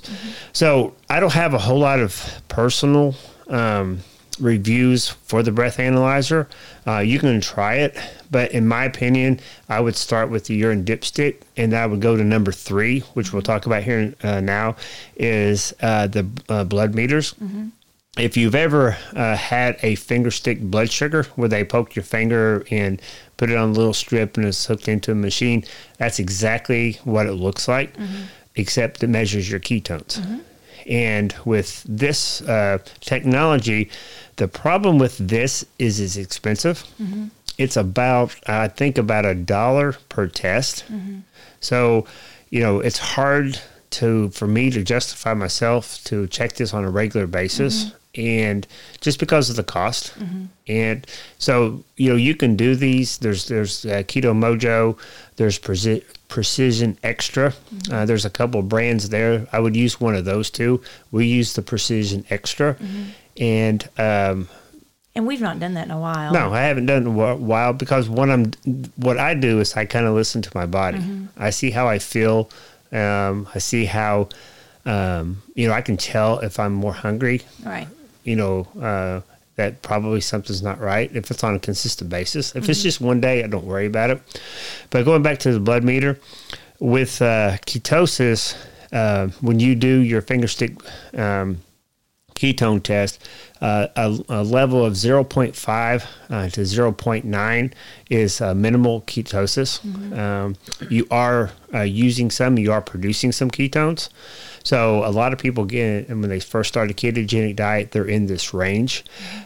So 0.52 0.94
I 1.10 1.18
don't 1.18 1.32
have 1.32 1.54
a 1.54 1.58
whole 1.58 1.80
lot 1.80 1.98
of 1.98 2.40
personal. 2.48 3.16
Um, 3.48 3.98
reviews 4.40 5.08
for 5.08 5.42
the 5.42 5.52
breath 5.52 5.78
analyzer. 5.78 6.48
Uh, 6.86 6.98
you 6.98 7.18
can 7.18 7.40
try 7.40 7.74
it, 7.76 7.96
but 8.30 8.50
in 8.52 8.66
my 8.66 8.84
opinion, 8.84 9.40
I 9.68 9.80
would 9.80 9.96
start 9.96 10.30
with 10.30 10.46
the 10.46 10.54
urine 10.54 10.84
dipstick, 10.84 11.36
and 11.56 11.74
I 11.74 11.86
would 11.86 12.00
go 12.00 12.16
to 12.16 12.24
number 12.24 12.52
three, 12.52 13.00
which 13.14 13.32
we'll 13.32 13.42
talk 13.42 13.66
about 13.66 13.82
here 13.82 14.14
uh, 14.22 14.40
now, 14.40 14.76
is 15.16 15.74
uh, 15.82 16.06
the 16.06 16.26
uh, 16.48 16.64
blood 16.64 16.94
meters. 16.94 17.34
If 18.18 18.36
you've 18.36 18.54
ever 18.54 18.96
uh, 19.16 19.36
had 19.36 19.78
a 19.82 19.94
finger 19.94 20.30
stick 20.30 20.60
blood 20.60 20.90
sugar 20.90 21.22
where 21.36 21.48
they 21.48 21.64
poke 21.64 21.96
your 21.96 22.02
finger 22.02 22.62
and 22.70 23.00
put 23.38 23.48
it 23.48 23.56
on 23.56 23.70
a 23.70 23.72
little 23.72 23.94
strip 23.94 24.36
and 24.36 24.44
it's 24.46 24.66
hooked 24.66 24.86
into 24.86 25.12
a 25.12 25.14
machine, 25.14 25.64
that's 25.96 26.18
exactly 26.18 27.00
what 27.04 27.26
it 27.26 27.32
looks 27.32 27.68
like, 27.68 27.94
except 28.54 29.02
it 29.02 29.06
measures 29.08 29.50
your 29.50 29.60
ketones. 29.60 30.20
And 30.86 31.34
with 31.44 31.84
this 31.88 32.40
uh, 32.42 32.78
technology, 33.00 33.90
the 34.36 34.48
problem 34.48 34.98
with 34.98 35.18
this 35.18 35.64
is 35.78 36.00
it's 36.00 36.16
expensive. 36.16 36.84
It's 37.58 37.76
about, 37.76 38.34
I 38.46 38.68
think, 38.68 38.98
about 38.98 39.24
a 39.26 39.34
dollar 39.34 39.92
per 40.08 40.26
test. 40.26 40.84
So, 41.60 42.06
you 42.50 42.60
know, 42.60 42.80
it's 42.80 42.98
hard 42.98 43.60
to 43.90 44.30
for 44.30 44.46
me 44.46 44.70
to 44.70 44.82
justify 44.82 45.34
myself 45.34 46.02
to 46.04 46.26
check 46.28 46.54
this 46.54 46.72
on 46.72 46.84
a 46.84 46.90
regular 46.90 47.26
basis. 47.26 47.92
And 48.14 48.66
just 49.00 49.18
because 49.18 49.48
of 49.50 49.56
the 49.56 49.62
cost, 49.62 50.12
and 50.68 51.06
so 51.38 51.82
you 51.96 52.10
know 52.10 52.16
you 52.16 52.34
can 52.34 52.56
do 52.56 52.74
these. 52.74 53.16
There's 53.18 53.46
there's 53.48 53.86
uh, 53.86 54.02
Keto 54.06 54.34
Mojo, 54.34 54.98
there's 55.36 55.58
Precision 56.32 56.96
Xtra. 57.04 57.54
Uh, 57.92 58.06
there's 58.06 58.24
a 58.24 58.30
couple 58.30 58.60
of 58.60 58.66
brands 58.66 59.10
there. 59.10 59.46
I 59.52 59.60
would 59.60 59.76
use 59.76 60.00
one 60.00 60.14
of 60.14 60.24
those 60.24 60.48
two. 60.48 60.80
We 61.10 61.26
use 61.26 61.52
the 61.52 61.60
Precision 61.60 62.22
Xtra, 62.22 62.74
and 63.38 63.86
um, 63.98 64.48
And 65.14 65.26
we've 65.26 65.42
not 65.42 65.60
done 65.60 65.74
that 65.74 65.84
in 65.84 65.90
a 65.90 65.98
while. 66.00 66.32
no, 66.32 66.50
I 66.54 66.62
haven't 66.62 66.86
done 66.86 67.02
it 67.02 67.06
in 67.10 67.14
a 67.18 67.36
while 67.36 67.74
because 67.74 68.08
what 68.08 68.30
I'm, 68.30 68.50
what 68.96 69.18
I 69.18 69.34
do 69.34 69.60
is 69.60 69.76
I 69.76 69.84
kind 69.84 70.06
of 70.06 70.14
listen 70.14 70.40
to 70.40 70.50
my 70.54 70.64
body. 70.64 71.02
I 71.36 71.50
see 71.50 71.70
how 71.70 71.86
I 71.86 71.98
feel. 71.98 72.48
Um, 72.92 73.46
I 73.54 73.58
see 73.58 73.84
how, 73.84 74.30
um, 74.86 75.42
you 75.54 75.68
know, 75.68 75.74
I 75.74 75.82
can 75.82 75.98
tell 75.98 76.38
if 76.38 76.58
I'm 76.58 76.72
more 76.72 76.94
hungry. 76.94 77.42
Right. 77.62 77.88
You 78.24 78.36
know, 78.36 78.68
uh, 78.80 79.20
that 79.56 79.82
probably 79.82 80.20
something's 80.20 80.62
not 80.62 80.80
right 80.80 81.10
if 81.14 81.30
it's 81.30 81.44
on 81.44 81.54
a 81.54 81.58
consistent 81.58 82.10
basis. 82.10 82.54
If 82.56 82.68
it's 82.68 82.82
just 82.82 83.00
one 83.00 83.20
day, 83.20 83.44
I 83.44 83.46
don't 83.46 83.66
worry 83.66 83.86
about 83.86 84.10
it. 84.10 84.22
But 84.90 85.04
going 85.04 85.22
back 85.22 85.38
to 85.40 85.52
the 85.52 85.60
blood 85.60 85.84
meter, 85.84 86.18
with 86.78 87.22
uh, 87.22 87.58
ketosis, 87.66 88.56
uh, 88.92 89.28
when 89.40 89.60
you 89.60 89.74
do 89.74 89.98
your 90.00 90.20
finger 90.20 90.48
stick 90.48 90.72
um, 91.14 91.58
ketone 92.34 92.82
test, 92.82 93.26
uh, 93.60 93.86
a, 93.94 94.18
a 94.28 94.42
level 94.42 94.84
of 94.84 94.94
0.5 94.94 96.06
uh, 96.30 96.48
to 96.48 96.60
0.9 96.62 97.72
is 98.10 98.40
uh, 98.40 98.54
minimal 98.54 99.02
ketosis. 99.02 99.80
Um, 100.18 100.56
you 100.90 101.06
are 101.10 101.50
uh, 101.72 101.82
using 101.82 102.30
some, 102.30 102.58
you 102.58 102.72
are 102.72 102.82
producing 102.82 103.30
some 103.30 103.50
ketones. 103.50 104.08
So 104.64 105.04
a 105.04 105.10
lot 105.10 105.32
of 105.32 105.38
people 105.38 105.64
get 105.64 106.08
and 106.08 106.20
when 106.20 106.30
they 106.30 106.40
first 106.40 106.68
start 106.68 106.90
a 106.90 106.94
ketogenic 106.94 107.56
diet, 107.56 107.92
they're 107.92 108.04
in 108.04 108.26
this 108.26 108.54
range. 108.54 109.04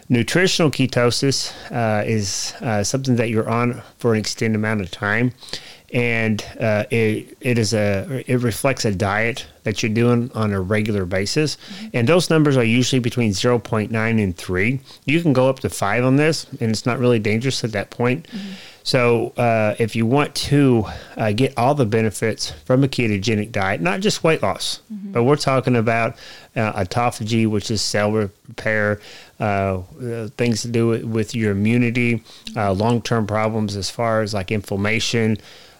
Nutritional 0.08 0.70
ketosis 0.70 1.52
uh, 1.70 2.04
is 2.06 2.54
uh, 2.60 2.84
something 2.84 3.16
that 3.16 3.30
you're 3.30 3.48
on 3.48 3.82
for 3.98 4.14
an 4.14 4.20
extended 4.20 4.56
amount 4.56 4.80
of 4.80 4.90
time, 4.90 5.32
and 5.92 6.44
uh, 6.60 6.84
it 6.90 7.36
it 7.40 7.58
is 7.58 7.72
a 7.72 8.24
it 8.26 8.36
reflects 8.36 8.84
a 8.84 8.94
diet 8.94 9.46
that 9.66 9.82
you're 9.82 9.92
doing 9.92 10.30
on 10.34 10.52
a 10.52 10.60
regular 10.60 11.04
basis. 11.04 11.58
And 11.92 12.08
those 12.08 12.30
numbers 12.30 12.56
are 12.56 12.64
usually 12.64 13.00
between 13.00 13.32
0.9 13.32 13.90
and 13.92 14.36
3. 14.36 14.80
You 15.04 15.20
can 15.20 15.32
go 15.32 15.50
up 15.50 15.58
to 15.60 15.68
5 15.68 16.04
on 16.04 16.16
this, 16.16 16.46
and 16.60 16.70
it's 16.70 16.86
not 16.86 17.00
really 17.00 17.18
dangerous 17.18 17.64
at 17.64 17.72
that 17.72 17.90
point. 17.90 18.26
So, 18.84 19.32
uh, 19.36 19.74
if 19.80 19.96
you 19.96 20.06
want 20.06 20.36
to 20.36 20.86
uh, 21.16 21.32
get 21.32 21.52
all 21.56 21.74
the 21.74 21.84
benefits 21.84 22.52
from 22.64 22.84
a 22.84 22.88
ketogenic 22.88 23.50
diet, 23.50 23.80
not 23.80 23.98
just 23.98 24.22
weight 24.22 24.44
loss, 24.44 24.80
but 25.12 25.24
we're 25.24 25.34
talking 25.34 25.74
about 25.74 26.14
uh, 26.54 26.84
autophagy, 26.84 27.48
which 27.48 27.68
is 27.72 27.82
cell 27.82 28.12
repair, 28.12 29.00
uh, 29.40 29.78
things 30.36 30.62
to 30.62 30.68
do 30.68 30.86
with, 30.86 31.02
with 31.04 31.34
your 31.34 31.50
immunity, 31.50 32.22
uh, 32.56 32.72
long 32.72 33.02
term 33.02 33.26
problems 33.26 33.74
as 33.74 33.90
far 33.90 34.22
as 34.22 34.32
like 34.32 34.52
inflammation. 34.52 35.36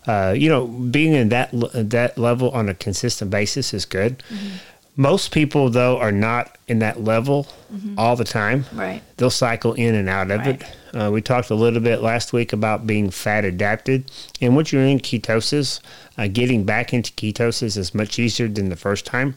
Uh, 0.07 0.35
you 0.37 0.49
know, 0.49 0.67
being 0.67 1.13
in 1.15 1.29
that 1.31 1.51
that 1.75 2.17
level 2.17 2.51
on 2.51 2.69
a 2.69 2.75
consistent 2.75 3.29
basis 3.31 3.75
is 3.77 3.85
good. 3.85 4.23
Most 4.99 5.31
people, 5.31 5.69
though, 5.69 5.99
are 5.99 6.11
not 6.11 6.57
in 6.69 6.79
that 6.79 7.05
level 7.05 7.47
all 7.99 8.17
the 8.17 8.25
time 8.25 8.65
Right. 8.73 9.03
they'll 9.19 9.29
cycle 9.31 9.75
in 9.75 9.95
and 9.95 10.09
out 10.09 10.31
of 10.31 10.47
it. 10.47 10.65
Uh, 10.95 11.11
we 11.13 11.21
talked 11.21 11.51
a 11.51 11.55
little 11.55 11.81
bit 11.81 12.01
last 12.01 12.33
week 12.33 12.55
about 12.55 12.87
being 12.87 13.11
fat 13.11 13.45
adapted. 13.45 14.11
And 14.41 14.57
once 14.57 14.73
you're 14.73 14.83
in 14.83 14.99
ketosis, 15.01 15.81
uh, 16.17 16.29
getting 16.29 16.65
back 16.65 16.95
into 16.95 17.13
ketosis 17.13 17.77
is 17.77 17.95
much 17.95 18.19
easier 18.19 18.49
than 18.49 18.71
the 18.71 18.77
first 18.77 19.05
time. 19.05 19.35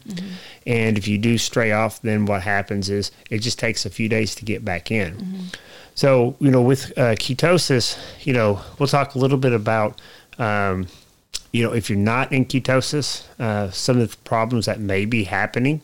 And 0.65 0.98
if 0.98 1.05
you 1.10 1.17
do 1.17 1.38
stray 1.38 1.74
off, 1.74 2.01
then 2.01 2.25
what 2.25 2.41
happens 2.43 2.89
is 2.89 3.12
it 3.29 3.39
just 3.39 3.60
takes 3.60 3.86
a 3.86 3.89
few 3.89 4.08
days 4.08 4.36
to 4.36 4.46
get 4.46 4.63
back 4.63 4.89
in. 4.91 5.50
So, 5.93 6.38
you 6.39 6.51
know, 6.51 6.62
with 6.62 6.98
uh, 6.98 7.15
ketosis, 7.15 7.98
you 8.25 8.31
know, 8.31 8.62
we'll 8.77 8.88
talk 8.88 9.15
a 9.15 9.19
little 9.19 9.38
bit 9.38 9.51
about. 9.51 10.00
Um, 10.38 10.88
you 11.51 11.63
know, 11.63 11.74
if 11.74 11.89
you're 11.89 11.98
not 11.98 12.31
in 12.31 12.45
ketosis, 12.45 13.24
uh, 13.39 13.71
some 13.71 14.00
of 14.00 14.12
the 14.12 14.17
problems 14.17 14.65
that 14.67 14.79
may 14.79 15.05
be 15.05 15.24
happening. 15.24 15.81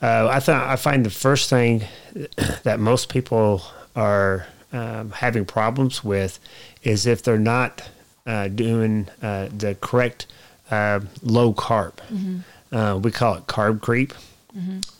Uh, 0.00 0.28
I 0.30 0.40
thought 0.40 0.68
I 0.68 0.76
find 0.76 1.04
the 1.06 1.10
first 1.10 1.50
thing 1.50 1.84
that 2.64 2.80
most 2.80 3.08
people 3.08 3.62
are 3.94 4.46
um, 4.72 5.10
having 5.10 5.44
problems 5.44 6.02
with 6.02 6.38
is 6.82 7.06
if 7.06 7.22
they're 7.22 7.38
not 7.38 7.88
uh, 8.26 8.48
doing 8.48 9.08
uh, 9.20 9.48
the 9.56 9.76
correct 9.80 10.26
uh, 10.70 11.00
low 11.22 11.52
carb. 11.52 11.92
Uh, 12.72 12.98
we 13.02 13.10
call 13.10 13.34
it 13.34 13.46
carb 13.46 13.80
creep. 13.82 14.14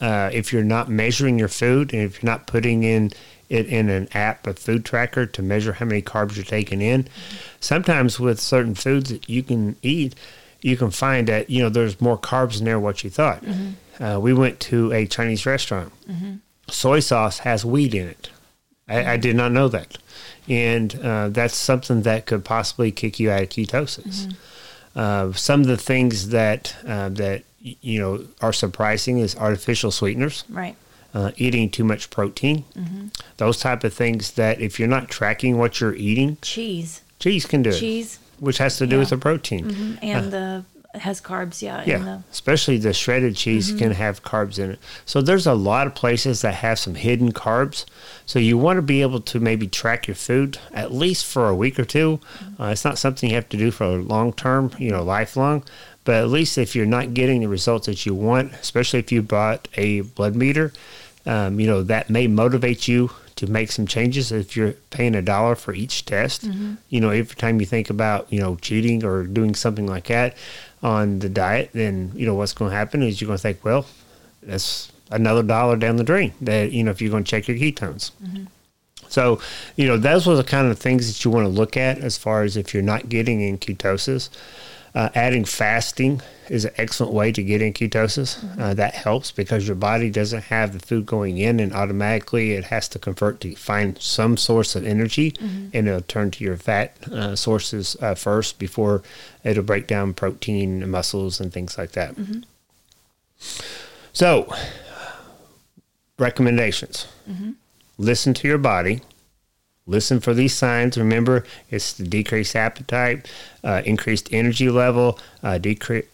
Uh, 0.01 0.31
if 0.33 0.53
you're 0.53 0.65
not 0.65 0.89
measuring 0.89 1.39
your 1.39 1.49
food 1.49 1.93
and 1.93 2.03
if 2.03 2.23
you're 2.23 2.31
not 2.31 2.47
putting 2.47 2.85
in 2.85 3.11
it 3.53 3.67
in 3.67 3.89
an 3.91 4.09
app, 4.15 4.47
a 4.47 4.55
food 4.55 4.85
tracker 4.85 5.27
to 5.27 5.43
measure 5.43 5.75
how 5.75 5.85
many 5.87 6.01
carbs 6.03 6.37
you're 6.37 6.45
taking 6.45 6.81
in, 6.81 7.07
sometimes 7.61 8.19
with 8.19 8.41
certain 8.41 8.75
foods 8.75 9.11
that 9.11 9.29
you 9.29 9.43
can 9.43 9.77
eat, 9.83 10.15
you 10.63 10.77
can 10.77 10.91
find 10.91 11.29
that 11.29 11.51
you 11.51 11.63
know 11.63 11.69
there's 11.69 12.01
more 12.01 12.19
carbs 12.19 12.59
in 12.59 12.65
there 12.65 12.75
than 12.75 12.83
what 12.83 13.05
you 13.05 13.11
thought. 13.11 13.45
Uh, 14.01 14.19
we 14.21 14.33
went 14.33 14.59
to 14.61 14.93
a 14.93 15.07
Chinese 15.07 15.45
restaurant. 15.47 15.93
Soy 16.69 17.01
sauce 17.01 17.39
has 17.41 17.65
wheat 17.65 17.95
in 17.95 18.09
it. 18.09 18.31
I, 18.89 19.13
I 19.13 19.17
did 19.17 19.37
not 19.37 19.53
know 19.53 19.69
that, 19.69 19.99
and 20.49 20.95
uh, 21.01 21.29
that's 21.29 21.55
something 21.55 22.03
that 22.03 22.27
could 22.27 22.45
possibly 22.45 22.91
kick 22.91 23.21
you 23.21 23.31
out 23.31 23.43
of 23.43 23.49
ketosis. 23.51 24.35
Uh, 24.95 25.33
some 25.33 25.61
of 25.61 25.67
the 25.67 25.77
things 25.77 26.29
that 26.31 26.75
uh, 26.87 27.09
that 27.11 27.43
you 27.61 28.01
know 28.01 28.25
are 28.41 28.53
surprising 28.53 29.19
is 29.19 29.37
artificial 29.37 29.91
sweeteners 29.91 30.45
Right. 30.49 30.77
Uh, 31.15 31.33
eating 31.37 31.71
too 31.71 31.85
much 31.85 32.11
protein, 32.11 32.65
mm-hmm. 32.77 33.09
those 33.37 33.59
type 33.59 33.85
of 33.85 33.93
things 33.93 34.33
that 34.33 34.61
if 34.61 34.79
you're 34.79 34.89
not 34.89 35.09
tracking 35.09 35.59
what 35.59 35.81
you're 35.81 35.95
eating, 35.95 36.39
Cheese. 36.43 37.03
cheese 37.19 37.47
can 37.47 37.63
do 37.63 37.71
it, 37.71 37.79
Cheese. 37.79 38.19
which 38.41 38.59
has 38.59 38.77
to 38.79 38.87
do 38.87 38.99
with 38.99 39.11
the 39.11 39.19
protein. 39.19 39.65
Mm-hmm. 39.65 39.93
Uh, 39.95 40.09
and 40.09 40.33
the 40.33 40.65
has 40.95 41.21
carbs, 41.21 41.63
yeah. 41.63 41.83
Yeah, 41.87 41.99
the, 41.99 42.23
especially 42.31 42.77
the 42.77 42.93
shredded 42.93 43.37
cheese 43.37 43.69
mm-hmm. 43.69 43.79
can 43.79 43.91
have 43.93 44.23
carbs 44.23 44.59
in 44.59 44.73
it. 44.73 44.79
So 45.07 45.23
there's 45.23 45.47
a 45.47 45.55
lot 45.55 45.87
of 45.87 45.95
places 45.95 46.43
that 46.43 46.55
have 46.55 46.79
some 46.79 46.95
hidden 46.95 47.33
carbs. 47.33 47.85
So 48.27 48.39
you 48.39 48.59
want 48.59 48.77
to 48.77 48.83
be 48.83 49.03
able 49.03 49.21
to 49.21 49.41
maybe 49.41 49.67
track 49.67 50.07
your 50.07 50.15
food 50.15 50.59
at 50.73 50.93
least 50.93 51.25
for 51.25 51.49
a 51.49 51.55
week 51.55 51.79
or 51.79 51.85
2 51.85 52.21
Uh, 52.61 52.67
it's 52.67 52.85
not 52.85 52.99
something 52.99 53.31
you 53.31 53.35
have 53.37 53.49
to 53.49 53.57
do 53.57 53.71
for 53.71 53.85
a 53.85 53.97
long 53.97 54.33
term, 54.33 54.73
you 54.79 54.91
know, 54.91 55.03
lifelong. 55.03 55.65
But 56.05 56.17
at 56.17 56.29
least 56.29 56.59
if 56.59 56.75
you're 56.75 56.87
not 56.87 57.15
getting 57.15 57.41
the 57.41 57.49
results 57.49 57.87
that 57.87 58.05
you 58.05 58.15
want, 58.15 58.53
especially 58.55 58.99
if 58.99 59.13
you 59.13 59.23
bought 59.23 59.69
a 59.75 60.01
blood 60.01 60.35
meter, 60.35 60.73
um, 61.27 61.61
you 61.61 61.67
know 61.67 61.83
that 61.85 62.11
may 62.11 62.27
motivate 62.27 62.89
you 62.89 63.11
to 63.37 63.47
make 63.47 63.71
some 63.73 63.87
changes 63.87 64.31
if 64.33 64.57
you're 64.57 64.73
paying 64.91 65.15
a 65.15 65.23
dollar 65.23 65.55
for 65.55 65.73
each 65.73 66.05
test. 66.05 66.43
You 66.89 67.01
know, 67.01 67.11
every 67.11 67.37
time 67.37 67.61
you 67.61 67.67
think 67.67 67.91
about 67.91 68.33
you 68.33 68.41
know 68.41 68.57
cheating 68.57 69.05
or 69.05 69.25
doing 69.25 69.55
something 69.55 69.87
like 69.87 70.07
that 70.07 70.37
on 70.83 71.21
the 71.21 71.29
diet, 71.29 71.71
then 71.73 72.11
you 72.15 72.27
know 72.27 72.35
what's 72.35 72.53
going 72.53 72.71
to 72.73 72.77
happen 72.77 73.03
is 73.03 73.21
you're 73.21 73.29
going 73.29 73.39
to 73.39 73.43
think, 73.43 73.65
well, 73.65 73.87
that's 74.43 74.91
another 75.11 75.43
dollar 75.45 75.77
down 75.77 75.97
the 75.97 76.05
drain. 76.05 76.33
That 76.41 76.73
you 76.73 76.83
know 76.83 76.91
if 76.91 77.01
you're 77.01 77.11
going 77.11 77.25
to 77.25 77.31
check 77.31 77.47
your 77.47 77.57
ketones. 77.57 78.11
So, 79.09 79.41
you 79.77 79.87
know, 79.87 79.99
those 79.99 80.27
are 80.27 80.37
the 80.37 80.43
kind 80.45 80.69
of 80.69 80.79
things 80.79 81.07
that 81.07 81.23
you 81.23 81.31
want 81.31 81.45
to 81.45 81.51
look 81.51 81.77
at 81.77 81.99
as 81.99 82.17
far 82.17 82.45
as 82.45 82.57
if 82.57 82.73
you're 82.73 82.83
not 82.83 83.11
getting 83.11 83.43
in 83.43 83.59
ketosis. 83.59 84.31
Uh, 84.95 85.09
adding 85.15 85.45
fasting 85.45 86.21
is 86.51 86.67
an 86.67 86.73
excellent 86.77 87.15
way 87.15 87.33
to 87.33 87.43
get 87.43 87.63
in 87.63 87.73
ketosis. 87.73 88.37
Uh, 88.61 88.75
that 88.75 88.93
helps 88.95 89.31
because 89.33 89.67
your 89.67 89.75
body 89.75 90.11
doesn't 90.11 90.45
have 90.45 90.75
the 90.75 90.79
food 90.79 91.07
going 91.07 91.39
in, 91.39 91.61
and 91.61 91.73
automatically 91.73 92.53
it 92.53 92.65
has 92.65 92.89
to 92.89 92.99
convert 92.99 93.41
to 93.41 93.55
find 93.55 93.99
some 93.99 94.37
source 94.37 94.77
of 94.77 94.85
energy, 94.87 95.35
and 95.73 95.89
it'll 95.89 96.03
turn 96.03 96.31
to 96.31 96.45
your 96.45 96.59
fat 96.59 96.95
uh, 97.11 97.35
sources 97.35 97.97
uh, 98.03 98.15
first 98.15 98.59
before 98.59 99.03
it'll 99.45 99.63
break 99.63 99.87
down 99.87 100.13
protein 100.13 100.83
and 100.83 100.93
muscles 100.93 101.41
and 101.41 101.53
things 101.55 101.79
like 101.79 101.93
that. 101.93 102.15
So, 104.13 104.53
recommendations. 106.19 107.07
Listen 107.97 108.35
to 108.35 108.47
your 108.49 108.59
body 108.59 109.01
listen 109.87 110.21
for 110.21 110.35
these 110.35 110.55
signs. 110.55 110.97
Remember 110.97 111.45
it's 111.71 111.93
the 111.93 112.05
decreased 112.05 112.57
appetite 112.57 113.31
uh, 113.65 113.83
increased 113.85 114.29
energy 114.33 114.71
level 114.71 115.19
uh, 115.43 115.59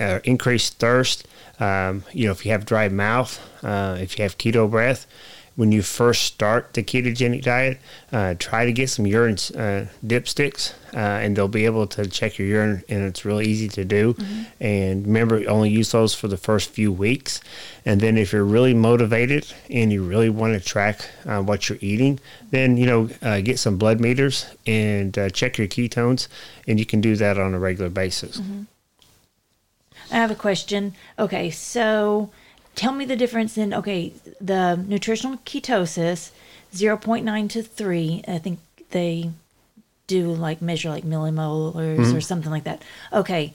uh, 0.01 0.21
increased 0.25 0.79
thirst. 0.79 1.27
Um, 1.61 2.05
you 2.13 2.27
know 2.27 2.33
if 2.33 2.47
you 2.47 2.53
have 2.53 2.65
dry 2.65 2.89
mouth 2.89 3.41
uh, 3.65 3.97
if 4.01 4.17
you 4.17 4.23
have 4.23 4.39
keto 4.39 4.71
breath 4.71 5.07
when 5.59 5.73
you 5.73 5.83
first 5.83 6.23
start 6.23 6.73
the 6.75 6.85
ketogenic 6.85 7.43
diet 7.43 7.81
uh, 8.13 8.33
try 8.39 8.65
to 8.65 8.71
get 8.71 8.89
some 8.89 9.05
urine 9.09 9.35
uh, 9.57 9.87
dipsticks 10.07 10.73
uh, 10.95 10.99
and 10.99 11.35
they'll 11.35 11.49
be 11.49 11.65
able 11.65 11.85
to 11.85 12.07
check 12.07 12.39
your 12.39 12.47
urine 12.47 12.85
and 12.89 13.03
it's 13.03 13.25
really 13.25 13.45
easy 13.45 13.69
to 13.69 13.85
do. 13.85 14.15
And 14.61 15.05
remember 15.05 15.43
only 15.51 15.69
use 15.69 15.91
those 15.91 16.15
for 16.15 16.29
the 16.29 16.37
first 16.37 16.71
few 16.71 16.93
weeks. 16.93 17.41
And 17.85 18.01
then 18.01 18.17
if 18.17 18.33
you're 18.33 18.45
really 18.45 18.73
motivated 18.73 19.53
and 19.69 19.93
you 19.93 20.05
really 20.05 20.31
want 20.31 20.55
to 20.55 20.61
track 20.61 21.11
uh, 21.27 21.43
what 21.43 21.69
you're 21.69 21.79
eating 21.81 22.21
then 22.53 22.77
you 22.77 22.87
know 22.87 23.09
uh, 23.21 23.41
get 23.41 23.59
some 23.59 23.79
blood 23.79 23.99
meters 23.99 24.47
and 24.65 25.19
uh, 25.19 25.29
check 25.29 25.59
your 25.59 25.67
ketones 25.67 26.29
and 26.69 26.79
you 26.79 26.87
can 26.87 27.01
do 27.01 27.17
that 27.17 27.37
on 27.37 27.53
a 27.53 27.59
regular 27.59 27.91
basis. 27.91 28.41
I 30.11 30.15
have 30.15 30.31
a 30.31 30.37
question. 30.37 30.95
Okay, 31.19 31.51
so 31.51 32.31
tell 32.79 32.93
me 32.93 33.05
the 33.05 33.17
difference 33.17 33.59
in 33.59 33.75
okay, 33.75 34.13
the 34.41 34.77
nutritional 34.77 35.39
ketosis, 35.39 36.31
zero 36.75 36.97
point 36.97 37.25
nine 37.25 37.49
to 37.49 37.61
three. 37.63 38.23
I 38.29 38.39
think 38.39 38.61
they 38.91 39.31
do 40.07 40.33
like 40.33 40.63
measure 40.63 40.89
like 40.89 41.05
millimolars 41.05 41.75
mm-hmm. 41.97 42.17
or 42.17 42.21
something 42.21 42.51
like 42.53 42.65
that. 42.65 42.81
Okay, 43.13 43.53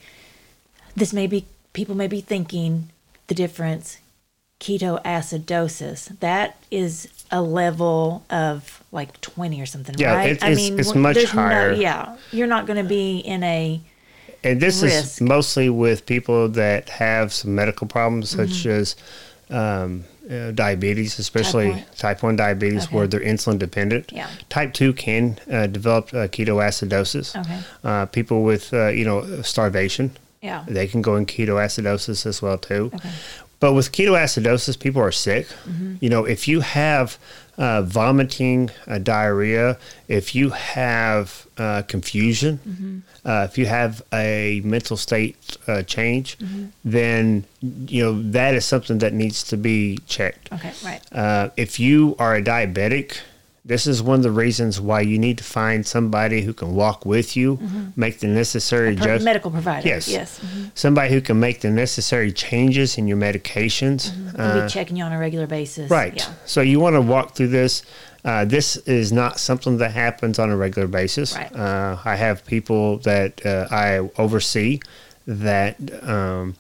this 0.96 1.14
may 1.14 1.26
be 1.26 1.46
people 1.72 1.96
may 1.96 2.08
be 2.08 2.20
thinking 2.22 2.90
the 3.28 3.34
difference 3.34 3.98
keto 4.60 5.02
acidosis 5.04 6.18
that 6.20 6.58
is 6.70 7.08
a 7.32 7.42
level 7.42 8.24
of 8.30 8.84
like 8.92 9.20
20 9.22 9.60
or 9.62 9.66
something 9.66 9.96
Yeah, 9.98 10.14
right 10.16 10.32
it's- 10.32 10.52
it's- 10.70 10.80
it's 10.88 10.96
much 10.96 11.16
there's 11.16 11.34
no- 11.34 11.42
higher. 11.42 11.74
yeah 11.74 12.16
you're 12.32 12.48
not 12.48 12.66
going 12.68 12.78
to 12.78 12.88
be 12.88 13.18
in 13.18 13.44
a 13.44 13.82
and 14.44 14.60
this 14.62 14.82
risk. 14.84 15.04
is 15.04 15.22
mostly 15.22 15.70
with 15.70 16.06
people 16.06 16.50
that 16.50 16.90
have 16.90 17.32
some 17.34 17.56
medical 17.56 17.88
problems 17.88 18.30
such 18.30 18.66
as 18.66 18.96
um, 19.50 20.04
uh, 20.32 20.52
diabetes 20.52 21.20
especially 21.20 21.72
one. 21.72 21.84
type 21.98 22.24
1 22.24 22.36
diabetes 22.38 22.86
Okay. 22.86 22.96
where 22.96 23.08
they're 23.08 23.20
insulin 23.20 23.60
dependent 23.60 24.12
Yeah. 24.12 24.28
type 24.50 24.74
2 24.74 24.94
can 24.94 25.38
uh, 25.52 25.68
develop 25.68 26.14
uh, 26.14 26.28
ketoacidosis 26.28 27.36
Okay. 27.36 27.60
uh, 27.84 28.06
people 28.08 28.44
with 28.44 28.74
uh, 28.74 28.88
you 28.88 29.04
know 29.06 29.42
starvation 29.42 30.12
yeah 30.42 30.64
they 30.68 30.88
can 30.88 31.02
go 31.02 31.16
in 31.18 31.26
ketoacidosis 31.26 32.26
as 32.26 32.42
well 32.42 32.58
too. 32.58 32.92
Okay. 32.96 33.10
But 33.64 33.72
with 33.78 33.88
ketoacidosis, 33.96 34.76
people 34.86 35.02
are 35.08 35.16
sick. 35.28 35.46
Mm-hmm. 35.48 35.96
You 36.04 36.10
know, 36.14 36.24
if 36.36 36.42
you 36.52 36.60
have 36.82 37.08
uh, 37.58 37.82
vomiting, 38.00 38.62
uh, 38.88 38.98
diarrhea, 39.14 39.78
if 40.20 40.26
you 40.36 40.48
have 40.76 41.48
uh, 41.58 41.82
confusion, 41.94 42.54
Mm-hmm. 42.68 42.96
uh, 43.30 43.48
if 43.50 43.54
you 43.60 43.66
have 43.80 43.94
a 44.12 44.62
mental 44.76 44.98
state 44.98 45.38
uh, 45.68 45.82
change, 45.96 46.28
Mm-hmm. 46.40 46.64
then 46.98 47.46
you 47.94 48.02
know 48.04 48.14
that 48.38 48.52
is 48.60 48.66
something 48.74 48.98
that 49.04 49.14
needs 49.24 49.40
to 49.52 49.56
be 49.70 49.78
checked. 50.16 50.46
okay 50.56 50.74
right 50.90 51.02
Uh, 51.24 51.46
if 51.66 51.72
you 51.86 51.98
are 52.24 52.34
a 52.36 52.44
diabetic, 52.54 53.08
This 53.66 53.88
is 53.88 54.04
one 54.04 54.20
of 54.20 54.24
the 54.24 54.32
reasons 54.32 54.82
why 54.82 55.00
you 55.02 55.18
need 55.18 55.38
to 55.38 55.44
find 55.44 55.86
somebody 55.88 56.42
who 56.42 56.54
can 56.54 56.76
walk 56.76 57.06
with 57.06 57.38
you, 57.38 57.60
make 57.96 58.20
the 58.20 58.28
necessary 58.28 58.90
adjust- 58.94 59.24
medical 59.24 59.52
provider. 59.52 59.88
Yes. 59.88 60.08
Yes. 60.10 60.40
mhm. 60.42 60.72
Somebody 60.76 61.14
who 61.14 61.22
can 61.22 61.40
make 61.40 61.62
the 61.62 61.70
necessary 61.70 62.34
changes 62.34 62.98
in 62.98 63.08
your 63.08 63.16
medications. 63.18 64.12
We'll 64.38 64.46
Uh, 64.48 64.66
be 64.66 64.70
checking 64.70 64.98
you 64.98 65.06
on 65.06 65.14
a 65.14 65.18
regular 65.18 65.48
basis. 65.48 65.90
Right. 65.90 66.14
Yeah. 66.14 66.26
So 66.46 66.60
you 66.60 66.82
want 66.82 66.96
to 66.96 67.02
walk 67.02 67.36
through 67.36 67.50
this. 67.50 67.84
Uh, 68.26 68.44
this 68.44 68.76
is 68.86 69.14
not 69.14 69.40
something 69.40 69.78
that 69.78 69.92
happens 69.92 70.40
on 70.40 70.50
a 70.50 70.58
regular 70.58 70.88
basis. 70.90 71.34
Right. 71.34 71.54
Uh, 71.56 71.98
I 72.04 72.16
have 72.18 72.46
people 72.46 72.98
that 73.00 73.46
uh, 73.46 73.68
I 73.72 74.00
oversee 74.18 74.80
that 75.26 75.78
um, 76.06 76.56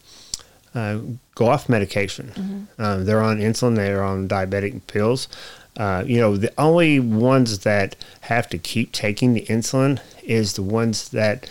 uh, 0.73 0.99
go 1.35 1.47
off 1.47 1.67
medication. 1.67 2.31
Mm-hmm. 2.35 2.81
Um, 2.81 3.05
they're 3.05 3.21
on 3.21 3.39
insulin. 3.39 3.75
They're 3.75 4.03
on 4.03 4.27
diabetic 4.29 4.87
pills. 4.87 5.27
Uh, 5.75 6.03
you 6.05 6.19
know, 6.19 6.37
the 6.37 6.53
only 6.57 6.99
ones 6.99 7.59
that 7.59 7.95
have 8.21 8.47
to 8.49 8.57
keep 8.57 8.91
taking 8.91 9.33
the 9.33 9.45
insulin 9.45 9.99
is 10.23 10.53
the 10.53 10.61
ones 10.61 11.09
that 11.09 11.49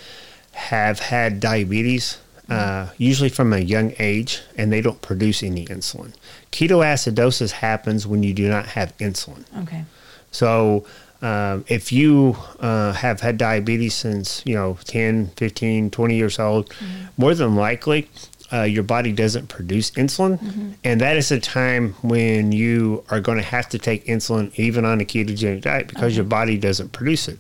have 0.53 1.01
had 1.01 1.41
diabetes, 1.41 2.19
uh, 2.49 2.89
usually 2.99 3.31
from 3.31 3.53
a 3.53 3.59
young 3.59 3.95
age, 3.99 4.43
and 4.57 4.73
they 4.73 4.81
don't 4.81 5.01
produce 5.01 5.43
any 5.43 5.65
insulin. 5.67 6.13
Ketoacidosis 6.53 7.53
happens 7.53 8.07
when 8.07 8.23
you 8.23 8.35
do 8.35 8.49
not 8.49 8.67
have 8.67 8.97
insulin. 8.99 9.45
Okay. 9.63 9.85
So 10.31 10.85
um, 11.23 11.65
if 11.69 11.93
you 11.93 12.37
uh, 12.59 12.93
have 12.93 13.21
had 13.21 13.39
diabetes 13.39 13.95
since, 13.95 14.43
you 14.45 14.55
know, 14.55 14.77
10, 14.85 15.29
15, 15.37 15.91
20 15.91 16.17
years 16.17 16.39
old, 16.39 16.75
more 17.17 17.35
than 17.35 17.55
likely 17.55 18.09
uh, 18.53 18.63
your 18.63 18.83
body 18.83 19.13
doesn't 19.13 19.49
produce 19.49 19.91
insulin. 19.93 20.75
And 20.85 21.01
that 21.01 21.17
is 21.17 21.31
a 21.33 21.41
time 21.41 21.95
when 22.03 22.53
you 22.53 23.03
are 23.11 23.21
going 23.21 23.39
to 23.39 23.45
have 23.45 23.69
to 23.71 23.79
take 23.79 24.05
insulin 24.07 24.53
even 24.57 24.85
on 24.85 25.01
a 25.01 25.05
ketogenic 25.05 25.63
diet 25.63 25.89
because 25.89 26.15
your 26.17 26.25
body 26.27 26.59
doesn't 26.59 26.93
produce 26.93 27.29
it. 27.29 27.39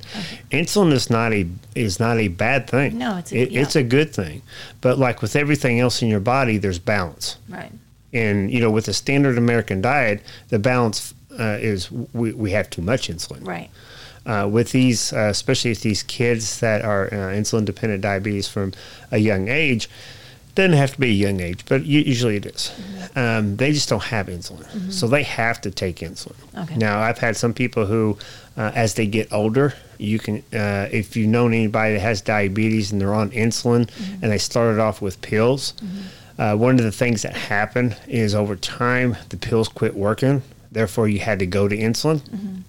Insulin 0.50 0.92
is 0.92 1.10
not 1.10 1.32
a 1.32 1.46
is 1.74 2.00
not 2.00 2.18
a 2.18 2.28
bad 2.28 2.68
thing. 2.68 2.98
No, 2.98 3.16
it's 3.18 3.32
a- 3.32 3.36
it, 3.42 3.52
it's 3.54 3.76
a 3.76 3.82
good 3.82 4.14
thing. 4.14 4.42
But 4.80 4.98
like 4.98 5.20
with 5.22 5.36
everything 5.36 5.80
else 5.80 6.00
in 6.02 6.08
your 6.08 6.20
body, 6.20 6.58
there's 6.58 6.78
balance. 6.78 7.36
Right. 7.48 7.72
And 8.12 8.50
you 8.50 8.60
know, 8.60 8.70
with 8.70 8.88
a 8.88 8.92
standard 8.94 9.36
American 9.38 9.80
diet, 9.82 10.22
the 10.48 10.58
balance 10.58 11.14
uh, 11.38 11.58
is 11.60 11.90
we, 11.90 12.32
we 12.32 12.50
have 12.52 12.70
too 12.70 12.82
much 12.82 13.08
insulin. 13.08 13.46
Right. 13.46 13.70
Uh, 14.24 14.48
with 14.48 14.70
these, 14.70 15.12
uh, 15.12 15.28
especially 15.30 15.70
with 15.72 15.80
these 15.82 16.02
kids 16.04 16.60
that 16.60 16.82
are 16.82 17.06
uh, 17.06 17.34
insulin 17.34 17.64
dependent 17.64 18.02
diabetes 18.02 18.46
from 18.46 18.72
a 19.10 19.18
young 19.18 19.48
age, 19.48 19.88
doesn't 20.54 20.74
have 20.74 20.92
to 20.94 21.00
be 21.00 21.08
a 21.08 21.12
young 21.12 21.40
age, 21.40 21.64
but 21.66 21.84
usually 21.84 22.36
it 22.36 22.46
is. 22.46 22.70
Um, 23.16 23.56
they 23.56 23.72
just 23.72 23.88
don't 23.88 24.02
have 24.02 24.26
insulin, 24.26 24.92
so 24.92 25.06
they 25.06 25.22
have 25.22 25.60
to 25.62 25.70
take 25.70 25.96
insulin. 25.96 26.34
Okay. 26.56 26.76
Now, 26.76 27.00
I've 27.00 27.18
had 27.18 27.36
some 27.36 27.54
people 27.54 27.86
who, 27.86 28.18
uh, 28.56 28.70
as 28.74 28.94
they 28.94 29.06
get 29.06 29.32
older, 29.32 29.74
you 29.98 30.18
can, 30.18 30.42
uh, 30.52 30.88
if 30.90 31.16
you've 31.16 31.28
known 31.28 31.54
anybody 31.54 31.94
that 31.94 32.00
has 32.00 32.20
diabetes 32.20 32.92
and 32.92 33.00
they're 33.00 33.14
on 33.14 33.30
insulin 33.30 33.88
and 34.20 34.30
they 34.30 34.38
started 34.38 34.78
off 34.80 35.00
with 35.00 35.20
pills, 35.22 35.72
uh, 36.38 36.54
one 36.56 36.78
of 36.78 36.84
the 36.84 36.92
things 36.92 37.22
that 37.22 37.34
happen 37.34 37.94
is 38.08 38.34
over 38.34 38.56
time 38.56 39.16
the 39.30 39.36
pills 39.36 39.68
quit 39.68 39.94
working. 39.94 40.42
Therefore, 40.70 41.06
you 41.08 41.18
had 41.18 41.38
to 41.38 41.46
go 41.46 41.68
to 41.68 41.76
insulin. 41.76 42.20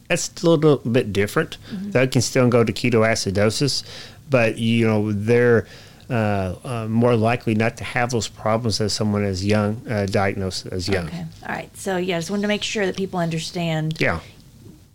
That's 0.10 0.30
a 0.44 0.50
little 0.50 0.78
bit 0.78 1.12
different. 1.14 1.58
That 1.72 2.12
can 2.12 2.22
still 2.22 2.48
go 2.50 2.64
to 2.64 2.72
ketoacidosis, 2.74 3.84
but 4.30 4.58
you 4.58 4.86
know 4.88 5.12
they're 5.12 5.66
uh, 6.10 6.56
uh, 6.64 6.88
more 6.88 7.16
likely 7.16 7.56
not 7.56 7.78
to 7.78 7.84
have 7.84 8.12
those 8.12 8.28
problems 8.28 8.80
as 8.82 8.94
someone 8.94 9.24
as 9.24 9.46
young, 9.46 9.82
uh, 9.90 10.06
diagnosed 10.06 10.68
as 10.68 10.88
young. 10.88 11.08
Okay. 11.08 11.26
All 11.48 11.56
right. 11.56 11.76
So 11.78 11.98
yeah, 11.98 12.18
I 12.18 12.20
just 12.20 12.30
wanted 12.30 12.44
to 12.44 12.48
make 12.48 12.64
sure 12.64 12.86
that 12.86 12.96
people 12.98 13.20
understand 13.20 13.96
Yeah. 14.00 14.20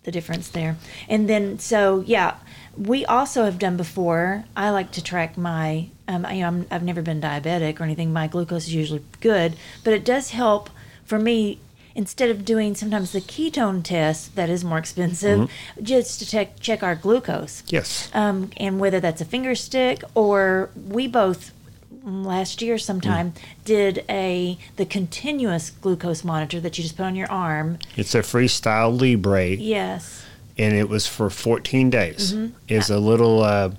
the 0.03 0.11
difference 0.11 0.49
there. 0.49 0.77
And 1.07 1.29
then, 1.29 1.59
so 1.59 2.03
yeah, 2.05 2.35
we 2.77 3.05
also 3.05 3.43
have 3.45 3.59
done 3.59 3.75
before. 3.77 4.45
I 4.55 4.69
like 4.69 4.91
to 4.93 5.03
track 5.03 5.37
my, 5.37 5.89
um, 6.07 6.25
you 6.31 6.41
know, 6.41 6.47
I'm, 6.47 6.65
I've 6.71 6.83
never 6.83 7.01
been 7.01 7.19
diabetic 7.21 7.79
or 7.79 7.83
anything. 7.83 8.13
My 8.13 8.27
glucose 8.27 8.67
is 8.67 8.73
usually 8.75 9.03
good, 9.19 9.55
but 9.83 9.93
it 9.93 10.05
does 10.05 10.31
help 10.31 10.69
for 11.03 11.19
me. 11.19 11.59
Instead 11.99 12.29
of 12.29 12.45
doing 12.45 12.75
sometimes 12.75 13.11
the 13.11 13.19
ketone 13.19 13.83
test 13.83 14.33
that 14.37 14.49
is 14.49 14.63
more 14.63 14.77
expensive, 14.77 15.51
just 15.81 16.19
to 16.19 16.25
check 16.25 16.57
check 16.61 16.81
our 16.81 16.95
glucose. 16.95 17.61
Yes. 17.67 18.09
Um, 18.13 18.51
and 18.55 18.79
whether 18.79 19.01
that's 19.01 19.19
a 19.19 19.25
finger 19.25 19.53
stick 19.53 20.01
or 20.15 20.69
we 20.87 21.07
both 21.07 21.51
mm, 21.93 22.25
last 22.25 22.61
year 22.61 22.77
sometime 22.77 23.33
did 23.65 24.05
a 24.07 24.57
the 24.77 24.85
continuous 24.85 25.71
glucose 25.71 26.23
monitor 26.23 26.61
that 26.61 26.77
you 26.77 26.83
just 26.83 26.95
put 26.95 27.03
on 27.03 27.17
your 27.17 27.29
arm. 27.29 27.79
It's 27.97 28.15
a 28.15 28.19
Freestyle 28.21 28.97
Libre, 28.97 29.47
Yes. 29.57 30.23
and 30.57 30.73
it 30.73 30.87
was 30.87 31.05
for 31.05 31.29
14 31.29 31.89
days. 31.89 32.33
It's 32.69 32.89
a 32.89 32.99
little 32.99 33.43
uh, 33.43 33.71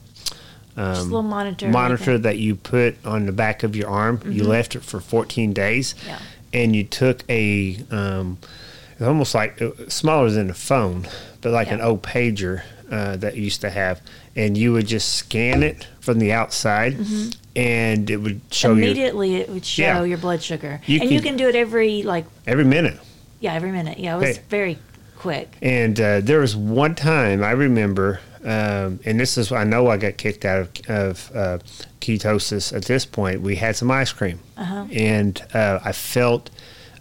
Just 0.76 1.00
a 1.00 1.04
little 1.04 1.22
monitor. 1.22 1.68
monitor 1.70 2.18
that 2.18 2.36
you 2.36 2.54
put 2.54 2.96
on 3.06 3.24
the 3.24 3.32
back 3.32 3.62
of 3.62 3.74
your 3.74 3.88
arm. 3.88 4.20
You 4.26 4.44
left 4.44 4.76
it 4.76 4.82
for 4.82 5.00
14 5.00 5.54
days, 5.54 5.94
Mm-hmm. 5.94 6.08
Yeah. 6.10 6.18
And 6.52 6.74
you 6.74 6.84
took 6.84 7.22
a 7.28 7.78
um, 7.90 8.38
it's 8.92 9.02
almost 9.02 9.34
like 9.34 9.60
uh, 9.62 9.70
smaller 9.88 10.30
than 10.30 10.50
a 10.50 10.54
phone, 10.54 11.06
but 11.40 11.52
like 11.52 11.70
an 11.70 11.80
old 11.80 12.02
pager 12.02 12.62
uh, 12.90 13.16
that 13.16 13.36
you 13.36 13.44
used 13.44 13.60
to 13.62 13.70
have, 13.70 14.00
and 14.36 14.58
you 14.58 14.72
would 14.72 14.86
just 14.86 15.14
scan 15.14 15.62
it 15.62 15.86
from 16.00 16.18
the 16.18 16.32
outside, 16.32 16.96
and 17.56 18.10
it 18.10 18.16
would 18.18 18.40
show 18.50 18.74
you 18.74 18.84
Immediately 18.84 19.36
it 19.36 19.48
would 19.48 19.64
show 19.64 19.82
Yeah. 19.82 20.04
your 20.04 20.18
blood 20.18 20.42
sugar. 20.42 20.80
You 20.86 21.00
and 21.00 21.10
you 21.10 21.20
can- 21.20 21.30
can 21.30 21.36
do 21.38 21.48
it 21.48 21.54
every 21.54 22.02
like 22.02 22.26
every 22.46 22.64
minute. 22.64 22.98
yeah, 23.40 23.54
every 23.54 23.72
minute. 23.72 23.98
Yeah, 23.98 24.16
it 24.16 24.20
was 24.20 24.36
Hey. 24.36 24.42
very 24.50 24.78
quick. 25.18 25.52
And 25.62 25.98
uh, 26.00 26.20
there 26.20 26.40
was 26.40 26.54
one 26.56 26.94
time 26.94 27.42
I 27.42 27.52
remember, 27.52 28.20
um, 28.44 29.00
and 29.04 29.18
this 29.20 29.36
is 29.38 29.52
I 29.52 29.64
know 29.64 29.88
I 29.88 29.96
got 29.96 30.16
kicked 30.16 30.44
out 30.44 30.60
of, 30.88 30.90
of 30.90 31.36
uh, 31.36 31.58
ketosis 32.00 32.74
at 32.74 32.84
this 32.86 33.04
point. 33.04 33.40
We 33.42 33.56
had 33.56 33.76
some 33.76 33.90
ice 33.90 34.12
cream, 34.12 34.40
Uh-huh. 34.56 34.86
and 34.92 35.42
uh, 35.54 35.80
I 35.84 35.92
felt 35.92 36.50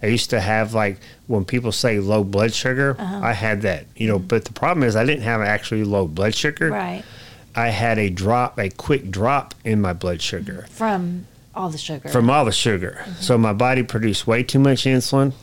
I 0.03 0.07
used 0.07 0.29
to 0.31 0.39
have 0.39 0.73
like 0.73 0.97
when 1.27 1.45
people 1.45 1.71
say 1.71 1.99
low 1.99 2.23
blood 2.23 2.53
sugar, 2.53 2.95
Uh-huh. 2.99 3.19
I 3.23 3.33
had 3.33 3.61
that, 3.63 3.85
you 3.95 4.07
know. 4.07 4.19
But 4.19 4.45
the 4.45 4.53
problem 4.53 4.83
is 4.83 4.95
I 4.95 5.05
didn't 5.05 5.23
have 5.23 5.41
actually 5.41 5.83
low 5.83 6.07
blood 6.07 6.35
sugar. 6.35 6.69
Right. 6.71 7.03
I 7.55 7.69
had 7.69 7.97
a 7.97 8.09
drop, 8.09 8.57
a 8.59 8.69
quick 8.69 9.09
drop 9.11 9.55
in 9.65 9.81
my 9.81 9.91
blood 9.93 10.21
sugar 10.21 10.65
From 10.69 11.25
all 11.55 11.69
the 11.69 11.77
sugar. 11.79 12.07
from 12.09 12.29
all 12.29 12.45
the 12.45 12.51
sugar. 12.51 13.03
So 13.19 13.37
my 13.37 13.53
body 13.53 13.83
produced 13.83 14.27
way 14.27 14.43
too 14.43 14.59
much 14.59 14.83
insulin. 14.83 15.33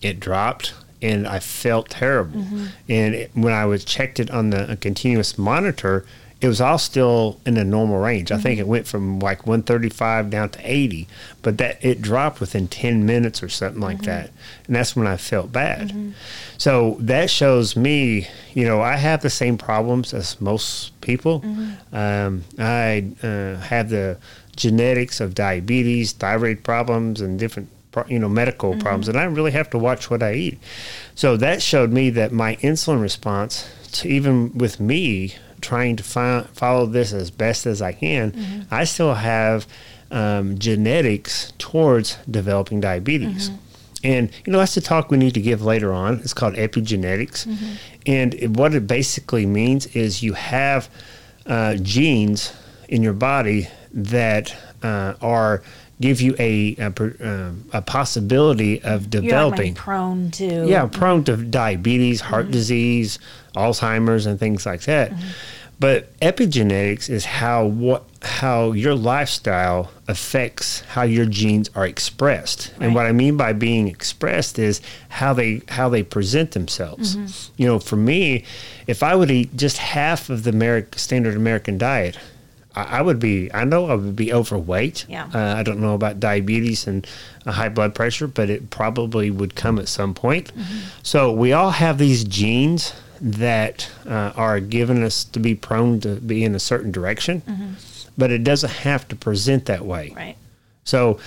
It 0.00 0.20
dropped, 0.20 0.72
and 1.02 1.26
I 1.26 1.38
felt 1.38 1.90
terrible. 1.90 2.40
Mm-hmm. 2.40 2.66
And 2.88 3.14
it, 3.14 3.30
when 3.34 3.52
I 3.52 3.66
was 3.66 3.84
checked 3.84 4.20
it 4.20 4.30
on 4.30 4.50
the 4.50 4.72
uh, 4.72 4.76
continuous 4.76 5.38
monitor, 5.38 6.04
it 6.40 6.48
was 6.48 6.60
all 6.60 6.76
still 6.76 7.40
in 7.46 7.54
the 7.54 7.64
normal 7.64 7.98
range. 7.98 8.30
I 8.30 8.36
think 8.36 8.58
mm-hmm. 8.58 8.68
it 8.68 8.68
went 8.68 8.86
from 8.86 9.20
like 9.20 9.46
135 9.46 10.28
down 10.28 10.50
to 10.50 10.60
80, 10.62 11.08
but 11.40 11.56
that 11.58 11.82
it 11.82 12.02
dropped 12.02 12.40
within 12.40 12.68
10 12.68 13.06
minutes 13.06 13.42
or 13.42 13.48
something 13.48 13.80
like 13.80 13.98
mm-hmm. 13.98 14.06
that. 14.06 14.30
And 14.66 14.76
that's 14.76 14.94
when 14.94 15.06
I 15.06 15.16
felt 15.16 15.50
bad. 15.50 16.14
So 16.58 16.96
that 17.00 17.30
shows 17.30 17.74
me, 17.74 18.28
you 18.52 18.64
know, 18.64 18.82
I 18.82 18.96
have 18.96 19.22
the 19.22 19.30
same 19.30 19.56
problems 19.56 20.12
as 20.12 20.38
most 20.40 20.98
people. 21.00 21.42
Um, 21.92 22.44
I 22.58 23.06
uh, 23.22 23.56
have 23.56 23.88
the 23.88 24.18
genetics 24.56 25.20
of 25.20 25.34
diabetes, 25.34 26.12
thyroid 26.12 26.64
problems, 26.64 27.20
and 27.20 27.38
different, 27.38 27.68
you 28.08 28.18
know, 28.18 28.28
medical 28.28 28.76
problems, 28.78 29.08
and 29.08 29.16
I 29.18 29.24
really 29.24 29.52
have 29.52 29.70
to 29.70 29.78
watch 29.78 30.10
what 30.10 30.22
I 30.22 30.34
eat. 30.34 30.58
So 31.14 31.36
that 31.38 31.62
showed 31.62 31.92
me 31.92 32.10
that 32.10 32.32
my 32.32 32.56
insulin 32.56 33.00
response, 33.00 33.66
to 33.92 34.08
even 34.08 34.52
with 34.58 34.78
me 34.80 35.34
trying 35.62 35.96
to 35.96 36.02
follow 36.02 36.86
this 36.86 37.12
as 37.12 37.30
best 37.30 37.64
as 37.66 37.80
I 37.80 37.92
can, 37.92 38.66
I 38.70 38.84
still 38.84 39.14
have 39.14 39.66
um, 40.10 40.58
genetics 40.58 41.52
towards 41.58 42.16
developing 42.30 42.80
diabetes. 42.80 43.50
And 44.04 44.30
you 44.44 44.52
know 44.52 44.58
that's 44.58 44.74
the 44.74 44.80
talk 44.82 45.10
we 45.10 45.16
need 45.16 45.34
to 45.34 45.40
give 45.40 45.62
later 45.62 45.92
on. 45.92 46.20
It's 46.20 46.34
called 46.34 46.54
epigenetics, 46.54 47.46
and 48.06 48.56
what 48.56 48.74
it 48.74 48.86
basically 48.86 49.46
means 49.46 49.86
is 49.96 50.22
you 50.22 50.34
have 50.34 50.88
uh, 51.46 51.74
genes 51.76 52.52
in 52.88 53.02
your 53.02 53.14
body 53.14 53.68
that 53.92 54.54
uh, 54.82 55.14
are 55.22 55.62
give 56.00 56.20
you 56.20 56.34
a 56.38 56.76
a, 56.78 56.86
um, 57.20 57.68
a 57.72 57.82
possibility 57.82 58.82
of 58.82 59.10
developing. 59.10 59.74
prone 59.74 60.30
to 60.32 60.66
Yeah, 60.66 60.86
prone 60.86 61.24
to 61.24 61.36
diabetes, 61.36 62.20
heart 62.20 62.44
mm-hmm. 62.44 62.52
disease, 62.52 63.18
Alzheimer's, 63.54 64.26
and 64.26 64.38
things 64.38 64.66
like 64.66 64.82
that. 64.82 65.10
Mm-hmm. 65.10 65.28
But 65.78 66.18
epigenetics 66.20 67.10
is 67.10 67.26
how 67.26 67.66
what 67.66 68.04
how 68.22 68.72
your 68.72 68.94
lifestyle 68.94 69.90
affects 70.08 70.80
how 70.80 71.02
your 71.02 71.26
genes 71.26 71.68
are 71.74 71.86
expressed. 71.86 72.72
And 72.80 72.94
what 72.94 73.04
I 73.04 73.12
mean 73.12 73.36
by 73.36 73.52
being 73.52 73.86
expressed 73.86 74.58
is 74.58 74.80
how 75.10 75.34
they 75.34 75.60
how 75.68 75.90
they 75.90 76.02
present 76.02 76.52
themselves. 76.52 77.16
Mm-hmm. 77.16 77.52
You 77.62 77.66
know, 77.68 77.78
for 77.78 77.96
me, 77.96 78.44
if 78.86 79.02
I 79.02 79.14
would 79.14 79.30
eat 79.30 79.54
just 79.54 79.76
half 79.76 80.30
of 80.30 80.44
the 80.44 80.50
Ameri- 80.50 80.94
standard 80.98 81.36
American 81.36 81.76
diet, 81.76 82.16
I 82.76 83.00
would 83.00 83.18
be, 83.18 83.52
I 83.54 83.64
know 83.64 83.86
I 83.86 83.94
would 83.94 84.16
be 84.16 84.32
overweight. 84.32 85.06
Yeah. 85.08 85.30
Uh, 85.34 85.54
I 85.56 85.62
don't 85.62 85.80
know 85.80 85.94
about 85.94 86.20
diabetes 86.20 86.86
and 86.86 87.06
high 87.46 87.70
blood 87.70 87.94
pressure, 87.94 88.26
but 88.26 88.50
it 88.50 88.68
probably 88.70 89.30
would 89.30 89.54
come 89.54 89.78
at 89.78 89.88
some 89.88 90.12
point. 90.12 90.52
So 91.02 91.32
we 91.32 91.52
all 91.52 91.70
have 91.70 91.96
these 91.96 92.22
genes 92.24 92.92
that 93.20 93.90
uh, 94.06 94.32
are 94.36 94.60
given 94.60 95.02
us 95.02 95.24
to 95.24 95.40
be 95.40 95.54
prone 95.54 96.00
to 96.00 96.16
be 96.16 96.44
in 96.44 96.54
a 96.54 96.60
certain 96.60 96.92
direction, 96.92 97.76
but 98.18 98.30
it 98.30 98.44
doesn't 98.44 98.72
have 98.72 99.08
to 99.08 99.16
present 99.16 99.64
that 99.66 99.84
way. 99.86 100.08
Mm-hmm. 100.08 100.18
Right. 100.18 100.36
So, 100.84 101.18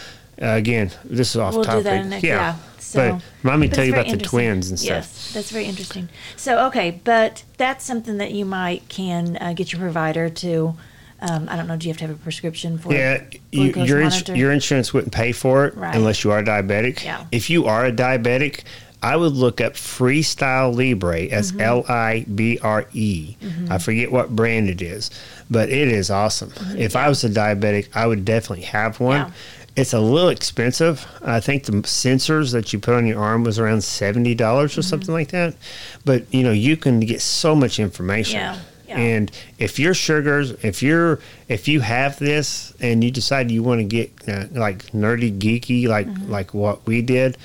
uh, 0.41 0.45
again, 0.47 0.91
this 1.03 1.31
is 1.31 1.37
off 1.37 1.55
We'll 1.55 1.63
do 1.63 1.83
topic. 1.83 2.05
next. 2.05 2.23
Yeah. 2.23 2.57
So, 2.77 3.19
but 3.43 3.49
let 3.51 3.59
me 3.59 3.67
but 3.67 3.75
tell 3.75 3.85
you 3.85 3.93
about 3.93 4.07
the 4.07 4.17
twins 4.17 4.69
and 4.69 4.79
stuff. 4.79 4.89
Yes, 4.89 5.33
that's 5.33 5.51
very 5.51 5.65
interesting. 5.65 6.09
So, 6.37 6.67
okay, 6.67 7.01
but 7.03 7.43
that's 7.57 7.85
something 7.85 8.17
that 8.17 8.31
you 8.31 8.45
might 8.45 8.87
can 8.87 9.37
uh, 9.37 9.53
get 9.53 9.71
your 9.71 9.81
provider 9.81 10.29
to. 10.29 10.75
Um, 11.21 11.47
I 11.49 11.55
don't 11.57 11.67
know. 11.67 11.75
Do 11.77 11.87
you 11.87 11.91
have 11.93 11.97
to 11.99 12.07
have 12.07 12.15
a 12.15 12.19
prescription 12.19 12.77
for? 12.77 12.93
It? 12.93 12.97
Yeah, 13.51 13.63
you, 13.63 13.73
your 13.83 14.01
ins- 14.01 14.27
your 14.29 14.51
insurance 14.51 14.93
wouldn't 14.93 15.13
pay 15.13 15.31
for 15.31 15.65
it 15.65 15.75
Right. 15.75 15.95
unless 15.95 16.23
you 16.23 16.31
are 16.31 16.41
diabetic. 16.41 17.03
Yeah. 17.03 17.25
If 17.31 17.49
you 17.49 17.65
are 17.65 17.85
a 17.85 17.91
diabetic, 17.91 18.63
I 19.01 19.15
would 19.15 19.33
look 19.33 19.59
up 19.61 19.73
Freestyle 19.73 20.73
Libre 20.75 21.23
as 21.27 21.51
Mm-hmm. 21.51 21.61
L 21.61 21.85
I 21.89 22.25
B 22.33 22.59
R 22.61 22.85
E. 22.93 23.35
I 23.69 23.77
forget 23.77 24.11
what 24.11 24.35
brand 24.35 24.69
it 24.69 24.81
is, 24.81 25.09
but 25.49 25.69
it 25.69 25.87
is 25.87 26.09
awesome. 26.09 26.51
If 26.77 26.95
I 26.95 27.07
was 27.09 27.23
a 27.23 27.29
diabetic, 27.29 27.89
I 27.95 28.07
would 28.07 28.23
definitely 28.25 28.65
have 28.65 28.99
one. 28.99 29.21
Mm-hmm. 29.21 29.29
Yeah. 29.29 29.35
It's 29.75 29.93
a 29.93 29.99
little 29.99 30.29
expensive. 30.29 31.05
I 31.21 31.39
think 31.39 31.63
the 31.63 31.71
sensors 31.83 32.51
that 32.51 32.73
you 32.73 32.79
put 32.79 32.95
on 32.95 33.07
your 33.07 33.19
arm 33.21 33.43
was 33.43 33.59
around 33.59 33.83
seventy 33.83 34.35
dollars 34.35 34.71
Mm-hmm. 34.71 34.79
or 34.79 34.83
something 34.83 35.13
like 35.13 35.29
that. 35.29 35.55
But 36.05 36.33
you 36.33 36.43
know, 36.43 36.51
you 36.51 36.75
can 36.75 36.99
get 37.01 37.21
so 37.21 37.55
much 37.55 37.79
information. 37.79 38.39
Yeah, 38.41 38.57
yeah. 38.89 38.97
And 38.97 39.31
if 39.57 39.79
your 39.79 39.93
sugars, 39.93 40.51
if 40.63 40.81
you're, 40.83 41.19
if 41.47 41.67
you 41.67 41.79
have 41.81 42.17
this 42.19 42.73
and 42.81 43.03
you 43.03 43.11
decide 43.11 43.51
you 43.51 43.63
want 43.63 43.79
to 43.79 43.85
get 43.85 44.11
uh, 44.27 44.45
like 44.51 44.79
nerdy 44.91 45.31
geeky, 45.37 45.87
like 45.87 46.07
Mm-hmm. 46.07 46.31
like 46.31 46.53
what 46.53 46.85
we 46.87 47.01
did, 47.01 47.37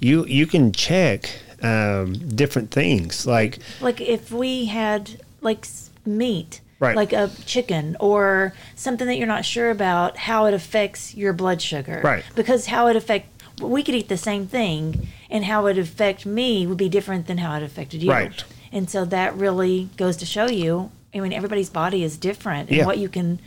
you 0.00 0.24
you 0.26 0.46
can 0.46 0.72
check 0.72 1.28
um, 1.62 2.14
different 2.28 2.70
things. 2.70 3.26
Like 3.26 3.58
like 3.80 4.00
if 4.00 4.30
we 4.30 4.66
had 4.66 5.20
like 5.40 5.66
meat 6.06 6.60
Right. 6.78 6.96
like 6.96 7.12
a 7.12 7.30
chicken 7.46 7.96
or 8.00 8.54
something 8.74 9.06
that 9.06 9.16
you're 9.16 9.28
not 9.28 9.44
sure 9.44 9.70
about 9.70 10.16
how 10.16 10.46
it 10.46 10.54
affects 10.54 11.14
your 11.14 11.32
blood 11.32 11.62
sugar 11.62 12.00
Right. 12.02 12.24
because 12.34 12.66
how 12.66 12.88
it 12.88 12.96
affect 12.96 13.26
we 13.62 13.84
could 13.84 13.94
eat 13.94 14.08
the 14.08 14.16
same 14.16 14.48
thing 14.48 15.06
and 15.30 15.44
how 15.44 15.66
it 15.66 15.78
affect 15.78 16.26
me 16.26 16.66
would 16.66 16.78
be 16.78 16.88
different 16.88 17.28
than 17.28 17.38
how 17.38 17.56
it 17.56 17.62
affected 17.62 18.02
you 18.02 18.10
Right. 18.10 18.44
And 18.72 18.88
so 18.88 19.04
that 19.04 19.34
really 19.36 19.90
goes 19.96 20.16
to 20.16 20.26
show 20.26 20.46
you 20.46 20.90
i 21.14 21.20
mean 21.20 21.32
everybody's 21.32 21.70
body 21.70 22.02
is 22.02 22.16
different 22.16 22.68
and 22.68 22.78
Yeah. 22.78 22.86
what 22.86 22.98
you 22.98 23.08
can 23.08 23.40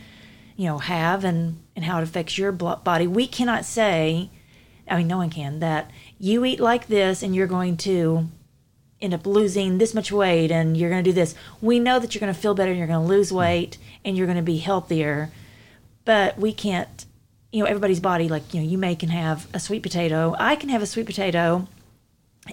you 0.56 0.66
know 0.66 0.78
have 0.78 1.24
and 1.24 1.58
and 1.74 1.84
how 1.84 1.98
it 1.98 2.02
affects 2.02 2.38
your 2.38 2.52
body 2.52 3.06
we 3.06 3.26
cannot 3.26 3.64
say 3.64 4.30
i 4.88 4.96
mean 4.96 5.06
no 5.08 5.18
one 5.18 5.30
can 5.30 5.60
that 5.60 5.90
you 6.18 6.44
eat 6.44 6.60
like 6.60 6.86
this 6.86 7.22
and 7.22 7.34
you're 7.34 7.46
going 7.46 7.76
to 7.76 8.28
end 9.00 9.14
up 9.14 9.26
losing 9.26 9.78
this 9.78 9.94
much 9.94 10.10
weight 10.10 10.50
and 10.50 10.76
you're 10.76 10.90
going 10.90 11.02
to 11.02 11.10
do 11.10 11.14
this. 11.14 11.34
We 11.60 11.78
know 11.78 11.98
that 11.98 12.14
you're 12.14 12.20
going 12.20 12.32
to 12.32 12.38
feel 12.38 12.54
better 12.54 12.70
and 12.70 12.78
you're 12.78 12.86
going 12.86 13.02
to 13.02 13.08
lose 13.08 13.28
mm-hmm. 13.28 13.38
weight 13.38 13.78
and 14.04 14.16
you're 14.16 14.26
going 14.26 14.38
to 14.38 14.42
be 14.42 14.58
healthier. 14.58 15.30
But 16.04 16.38
we 16.38 16.52
can't, 16.52 17.04
you 17.52 17.60
know, 17.62 17.66
everybody's 17.66 18.00
body, 18.00 18.28
like, 18.28 18.54
you 18.54 18.60
know, 18.60 18.66
you 18.66 18.78
may 18.78 18.94
can 18.94 19.08
have 19.10 19.48
a 19.52 19.60
sweet 19.60 19.82
potato. 19.82 20.34
I 20.38 20.56
can 20.56 20.68
have 20.68 20.82
a 20.82 20.86
sweet 20.86 21.06
potato 21.06 21.66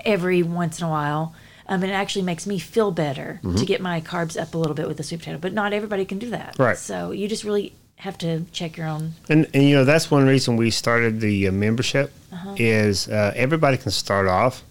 every 0.03 0.43
once 0.43 0.79
in 0.79 0.85
a 0.85 0.89
while. 0.89 1.33
Um, 1.67 1.81
and 1.83 1.91
it 1.91 1.95
actually 1.95 2.23
makes 2.23 2.45
me 2.45 2.59
feel 2.59 2.91
better 2.91 3.39
to 3.57 3.65
get 3.65 3.79
my 3.81 4.01
carbs 4.01 4.39
up 4.41 4.53
a 4.53 4.57
little 4.57 4.75
bit 4.75 4.87
with 4.87 4.97
the 4.97 5.03
sweet 5.03 5.19
potato. 5.19 5.37
But 5.37 5.53
not 5.53 5.71
everybody 5.73 6.03
can 6.05 6.19
do 6.19 6.29
that. 6.31 6.55
Right. 6.59 6.77
So 6.77 7.11
you 7.11 7.27
just 7.27 7.43
really 7.45 7.73
have 7.97 8.17
to 8.17 8.43
check 8.51 8.75
your 8.75 8.87
own. 8.87 9.13
And, 9.29 9.47
and 9.53 9.63
you 9.63 9.75
know 9.75 9.85
that's 9.85 10.11
one 10.11 10.25
reason 10.27 10.57
we 10.57 10.71
started 10.71 11.21
the 11.21 11.47
uh, 11.47 11.51
membership 11.53 12.11
Uh-huh. 12.33 12.55
is 12.57 13.07
uh, 13.07 13.31
everybody 13.35 13.77
can 13.77 13.91
start 13.91 14.27
off, 14.27 14.63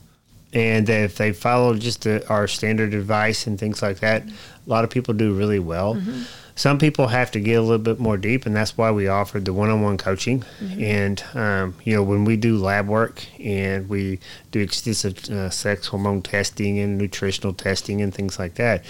and 0.52 0.86
if 0.90 1.16
they 1.16 1.32
follow 1.32 1.74
just 1.74 2.02
the, 2.02 2.28
our 2.28 2.46
standard 2.46 2.92
advice 2.92 3.46
and 3.46 3.58
things 3.58 3.80
like 3.80 4.00
that, 4.00 4.22
a 4.26 4.32
lot 4.66 4.84
of 4.84 4.90
people 4.90 5.14
do 5.14 5.32
really 5.32 5.60
well. 5.60 5.94
Mm-hmm. 5.94 6.22
Some 6.54 6.78
people 6.78 7.08
have 7.08 7.30
to 7.32 7.40
get 7.40 7.54
a 7.54 7.62
little 7.62 7.78
bit 7.78 7.98
more 7.98 8.16
deep, 8.16 8.46
and 8.46 8.54
that's 8.54 8.76
why 8.76 8.90
we 8.90 9.08
offered 9.08 9.44
the 9.44 9.52
one-on-one 9.52 9.98
coaching. 9.98 10.44
Mm-hmm. 10.60 10.82
And 10.82 11.24
um, 11.34 11.74
you 11.84 11.96
know 11.96 12.02
when 12.02 12.24
we 12.24 12.36
do 12.36 12.56
lab 12.56 12.88
work 12.88 13.24
and 13.40 13.88
we 13.88 14.18
do 14.50 14.60
extensive 14.60 15.30
uh, 15.30 15.50
sex 15.50 15.86
hormone 15.86 16.22
testing 16.22 16.78
and 16.78 16.98
nutritional 16.98 17.52
testing 17.52 18.02
and 18.02 18.14
things 18.14 18.38
like 18.38 18.54
that, 18.54 18.84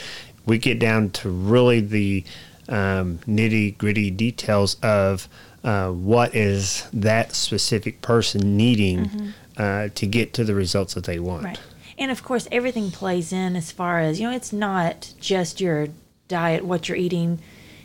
we 0.44 0.59
get 0.59 0.79
down 0.79 1.11
to 1.11 1.31
really 1.31 1.81
the 1.81 2.25
um, 2.68 3.18
nitty 3.27 3.77
gritty 3.79 4.11
details 4.11 4.77
of 4.83 5.29
uh, 5.64 5.90
what 5.90 6.35
is 6.35 6.88
that 6.92 7.33
specific 7.35 8.03
person 8.03 8.57
needing 8.57 9.33
uh, 9.57 9.88
to 9.94 10.07
get 10.07 10.35
to 10.35 10.44
the 10.44 10.55
results 10.55 10.94
that 10.94 11.05
they 11.05 11.18
want. 11.18 11.44
Right. 11.44 11.61
And 11.98 12.11
of 12.11 12.25
course, 12.25 12.48
everything 12.51 12.90
plays 12.90 13.33
in 13.33 13.55
as 13.55 13.70
far 13.70 14.01
as, 14.01 14.18
you 14.18 14.29
know, 14.29 14.35
it's 14.35 14.53
not 14.53 15.12
just 15.20 15.61
your 15.61 15.88
diet, 16.29 16.65
what 16.65 16.89
you're 16.89 16.99
eating. 16.99 17.39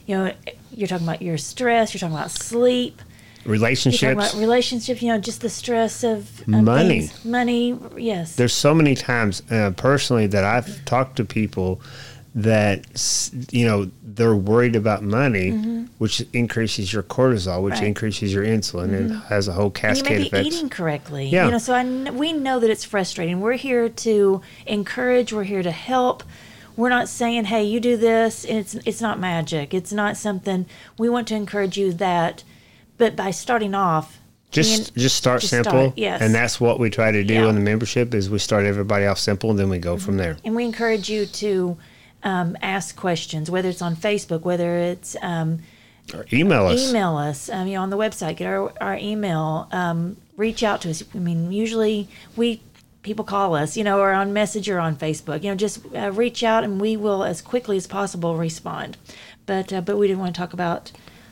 You 0.05 0.17
know, 0.17 0.33
you're 0.71 0.87
talking 0.87 1.05
about 1.07 1.21
your 1.21 1.37
stress, 1.37 1.93
you're 1.93 1.99
talking 1.99 2.15
about 2.15 2.31
sleep, 2.31 3.01
Relationships. 3.45 4.11
about 4.33 4.33
relationships, 4.41 5.01
you 5.01 5.07
know, 5.09 5.19
just 5.19 5.39
the 5.41 5.49
stress 5.49 6.03
of, 6.03 6.41
of 6.41 6.47
Money. 6.47 7.07
things. 7.07 7.25
Money, 7.25 7.77
yes. 7.95 8.35
There's 8.35 8.53
so 8.53 8.73
many 8.73 8.93
times 8.95 9.41
uh, 9.51 9.71
personally 9.77 10.27
that 10.27 10.43
I've 10.43 10.83
talked 10.85 11.15
to 11.17 11.25
people 11.25 11.81
that 12.35 12.85
you 13.51 13.65
know 13.65 13.89
they're 14.03 14.35
worried 14.35 14.75
about 14.75 15.01
money, 15.01 15.51
which 15.97 16.21
increases 16.33 16.93
your 16.93 17.03
cortisol, 17.03 17.63
which 17.63 17.73
Mm-hmm. 17.75 17.81
Right. 17.81 17.87
increases 17.87 18.33
your 18.33 18.43
insulin, 18.45 18.95
and 18.95 19.11
has 19.23 19.47
a 19.47 19.53
whole 19.53 19.73
and 19.81 19.97
you 19.97 20.03
may 20.03 20.09
cascade 20.29 20.31
be 20.31 20.39
eating 20.47 20.69
correctly. 20.69 21.27
Yeah. 21.27 21.45
You 21.45 21.51
know, 21.51 21.57
so 21.57 21.73
I 21.73 21.83
we 22.11 22.33
know 22.33 22.59
that 22.59 22.69
it's 22.69 22.83
frustrating. 22.83 23.39
We're 23.41 23.53
here 23.53 23.89
to 23.89 24.41
encourage. 24.65 25.33
We're 25.33 25.43
here 25.45 25.63
to 25.63 25.71
help. 25.71 26.23
We're 26.77 26.89
not 26.89 27.09
saying, 27.09 27.45
"Hey, 27.45 27.63
you 27.63 27.79
do 27.79 27.97
this." 27.97 28.45
It's 28.45 28.75
it's 28.85 29.01
not 29.01 29.19
magic. 29.19 29.73
It's 29.73 29.91
not 29.91 30.15
something. 30.15 30.65
We 30.97 31.09
want 31.09 31.27
to 31.29 31.35
encourage 31.35 31.77
you 31.77 31.91
that, 31.93 32.43
but 32.97 33.15
by 33.15 33.31
starting 33.31 33.73
off, 33.75 34.19
Just 34.51 34.93
being- 34.93 35.03
just 35.03 35.17
start 35.17 35.41
just 35.41 35.49
simple, 35.49 35.71
start, 35.71 35.93
yes. 35.97 36.21
and 36.21 36.33
that's 36.33 36.61
what 36.61 36.79
we 36.79 36.89
try 36.89 37.11
to 37.11 37.23
do 37.23 37.33
Yeah. 37.33 37.39
Mm-hmm. 37.41 37.49
in 37.49 37.55
the 37.55 37.61
membership. 37.61 38.13
Is 38.13 38.29
we 38.29 38.39
start 38.39 38.63
everybody 38.65 39.05
off 39.07 39.17
simple, 39.19 39.49
and 39.49 39.57
then 39.59 39.69
we 39.69 39.79
go 39.79 39.97
from 39.97 40.17
there. 40.17 40.37
and 40.45 40.55
we 40.55 40.63
encourage 40.63 41.09
you 41.09 41.25
to 41.25 41.77
um, 42.23 42.55
ask 42.61 42.95
questions, 42.95 43.49
whether 43.49 43.69
it's 43.69 43.81
on 43.81 43.95
Facebook, 43.95 44.41
whether 44.41 44.77
it's 44.77 45.15
um, 45.21 45.59
Or 46.13 46.25
email 46.33 46.67
us. 46.67 46.89
email 46.89 47.15
us, 47.17 47.49
um, 47.49 47.67
you 47.67 47.75
know, 47.75 47.81
on 47.83 47.89
the 47.89 47.97
website, 47.97 48.37
get 48.37 48.47
our, 48.47 48.71
our 48.81 48.97
email, 48.97 49.67
um, 49.71 50.17
reach 50.35 50.61
out 50.63 50.81
to 50.81 50.89
us. 50.89 51.03
I 51.15 51.17
mean, 51.19 51.51
usually 51.51 52.07
we 52.35 52.61
people 53.07 53.25
call 53.25 53.55
us, 53.55 53.75
you 53.75 53.83
know, 53.83 53.99
or 53.99 54.11
on 54.11 54.33
Messenger 54.33 54.79
on 54.79 54.95
Facebook, 54.95 55.41
you 55.43 55.49
know, 55.49 55.55
just 55.55 55.79
uh, 55.95 56.11
reach 56.11 56.43
out 56.43 56.63
and 56.63 56.79
we 56.79 56.95
will 56.95 57.23
as 57.23 57.41
quickly 57.41 57.77
as 57.77 57.87
possible 57.87 58.35
respond. 58.35 58.97
But 59.47 59.73
uh, 59.73 59.81
but 59.81 59.97
we 59.97 60.07
didn't 60.07 60.19
want 60.19 60.35
to 60.35 60.39
talk 60.39 60.53
about 60.53 60.91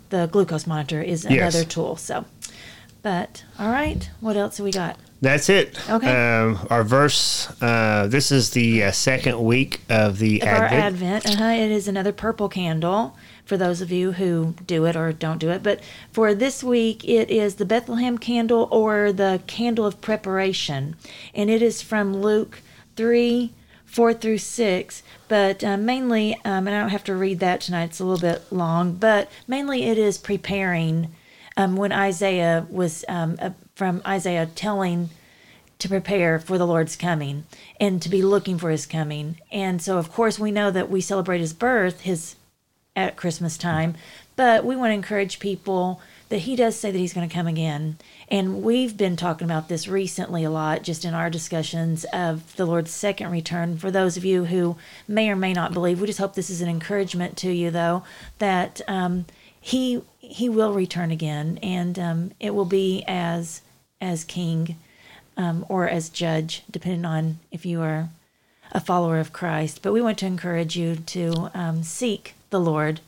the 0.10 0.28
glucose 0.28 0.66
monitor 0.66 1.02
is 1.02 1.26
Yes. 1.30 1.54
another 1.54 1.70
tool. 1.70 1.96
So, 1.98 2.26
but 3.02 3.44
all 3.60 3.70
right, 3.70 4.10
what 4.22 4.36
else 4.38 4.58
have 4.58 4.64
we 4.64 4.72
got? 4.72 4.98
That's 5.22 5.50
it. 5.50 5.78
Okay. 5.90 6.10
Um, 6.42 6.60
our 6.70 6.84
verse. 6.84 7.50
Uh, 7.62 8.08
this 8.10 8.32
is 8.32 8.52
the 8.52 8.84
uh, 8.84 8.92
second 8.92 9.44
week 9.44 9.82
of 9.90 10.20
the 10.20 10.42
Of 10.42 10.48
our 10.48 10.66
Advent. 10.66 11.26
Advent, 11.26 11.30
uh-huh, 11.42 11.52
it 11.54 11.72
is 11.72 11.88
another 11.88 12.12
purple 12.12 12.50
candle 12.50 13.16
for 13.46 13.58
those 13.58 13.82
of 13.82 13.92
you 13.92 14.14
who 14.14 14.56
do 14.66 14.86
it 14.86 14.96
or 14.96 15.14
don't 15.14 15.38
do 15.38 15.52
it. 15.52 15.64
But 15.64 15.80
for 16.12 16.34
this 16.34 16.64
week, 16.64 17.08
it 17.08 17.30
is 17.30 17.56
the 17.56 17.66
Bethlehem 17.66 18.18
candle 18.18 18.68
or 18.72 19.12
the 19.12 19.42
candle 19.48 19.86
of 19.86 20.02
preparation. 20.02 20.96
And 21.34 21.50
it 21.50 21.62
is 21.62 21.82
from 21.82 22.22
Luke 22.22 22.62
3 22.96 23.54
4 23.86 24.14
through 24.14 24.40
6. 24.40 25.04
But 25.28 25.64
uh, 25.64 25.78
mainly, 25.78 26.34
um, 26.44 26.68
and 26.68 26.76
I 26.76 26.82
don't 26.82 26.90
have 26.90 27.04
to 27.06 27.16
read 27.16 27.40
that 27.40 27.62
tonight, 27.62 27.86
it's 27.86 28.00
a 28.00 28.06
little 28.06 28.20
bit 28.20 28.52
long, 28.52 28.94
but 28.94 29.32
mainly 29.48 29.84
it 29.84 29.98
is 29.98 30.18
preparing 30.18 31.14
um, 31.56 31.78
when 31.78 31.94
Isaiah 31.94 32.68
was 32.70 33.06
um, 33.08 33.38
uh, 33.40 33.52
from 33.76 34.02
Isaiah 34.06 34.50
telling 34.54 35.12
to 35.80 35.90
prepare 35.90 36.40
for 36.40 36.58
the 36.58 36.68
Lord's 36.68 36.96
coming 36.96 37.46
and 37.80 38.02
to 38.02 38.10
be 38.10 38.22
looking 38.22 38.58
for 38.58 38.70
his 38.70 38.86
coming. 38.86 39.40
And 39.52 39.82
so 39.82 39.98
of 39.98 40.12
course 40.12 40.40
we 40.40 40.52
know 40.52 40.72
that 40.72 40.90
we 40.90 41.02
celebrate 41.02 41.40
his 41.40 41.54
birth 41.54 42.02
his 42.02 42.36
at 42.96 43.16
Christmas 43.16 43.58
time, 43.58 43.96
but 44.36 44.66
we 44.66 44.76
want 44.76 44.92
to 44.92 44.96
encourage 44.96 45.40
people 45.40 46.02
that 46.30 46.40
he 46.40 46.56
does 46.56 46.76
say 46.76 46.92
that 46.92 46.98
he's 46.98 47.14
going 47.14 47.28
to 47.28 47.34
come 47.34 47.48
again. 47.48 47.98
And 48.30 48.64
we've 48.64 48.98
been 48.98 49.16
talking 49.16 49.46
about 49.46 49.70
this 49.70 49.88
recently 49.88 50.44
a 50.44 50.50
lot 50.50 50.82
just 50.82 51.06
in 51.06 51.14
our 51.14 51.30
discussions 51.30 52.04
of 52.06 52.56
the 52.56 52.66
Lord's 52.66 52.92
second 52.92 53.32
return. 53.32 53.78
For 53.78 53.92
those 53.92 54.18
of 54.18 54.26
you 54.26 54.46
who 54.46 54.78
may 55.08 55.30
or 55.30 55.36
may 55.36 55.54
not 55.54 55.74
believe, 55.74 56.02
we 56.02 56.08
just 56.08 56.20
hope 56.20 56.34
this 56.34 56.50
is 56.50 56.62
an 56.62 56.70
encouragement 56.70 57.38
to 57.38 57.52
you 57.52 57.70
though 57.70 58.04
that 58.40 58.82
um, 58.88 59.26
he 59.60 60.02
he 60.20 60.50
will 60.50 60.74
return 60.74 61.12
again 61.12 61.60
and 61.62 62.00
um, 62.00 62.32
it 62.40 62.56
will 62.56 62.66
be 62.66 63.04
as 63.08 63.62
as 64.02 64.24
king 64.24 64.78
um, 65.38 65.66
or 65.70 65.88
as 65.88 66.10
judge, 66.10 66.64
depending 66.70 67.06
on 67.06 67.40
if 67.52 67.66
you 67.66 67.82
are 67.82 68.10
a 68.72 68.80
follower 68.80 69.20
of 69.20 69.34
Christ. 69.34 69.82
But 69.82 69.94
we 69.94 70.02
want 70.02 70.18
to 70.20 70.26
encourage 70.26 70.76
you 70.76 70.96
to 70.96 71.52
um, 71.54 71.84
seek 71.84 72.35
the 72.50 72.60
Lord 72.60 73.02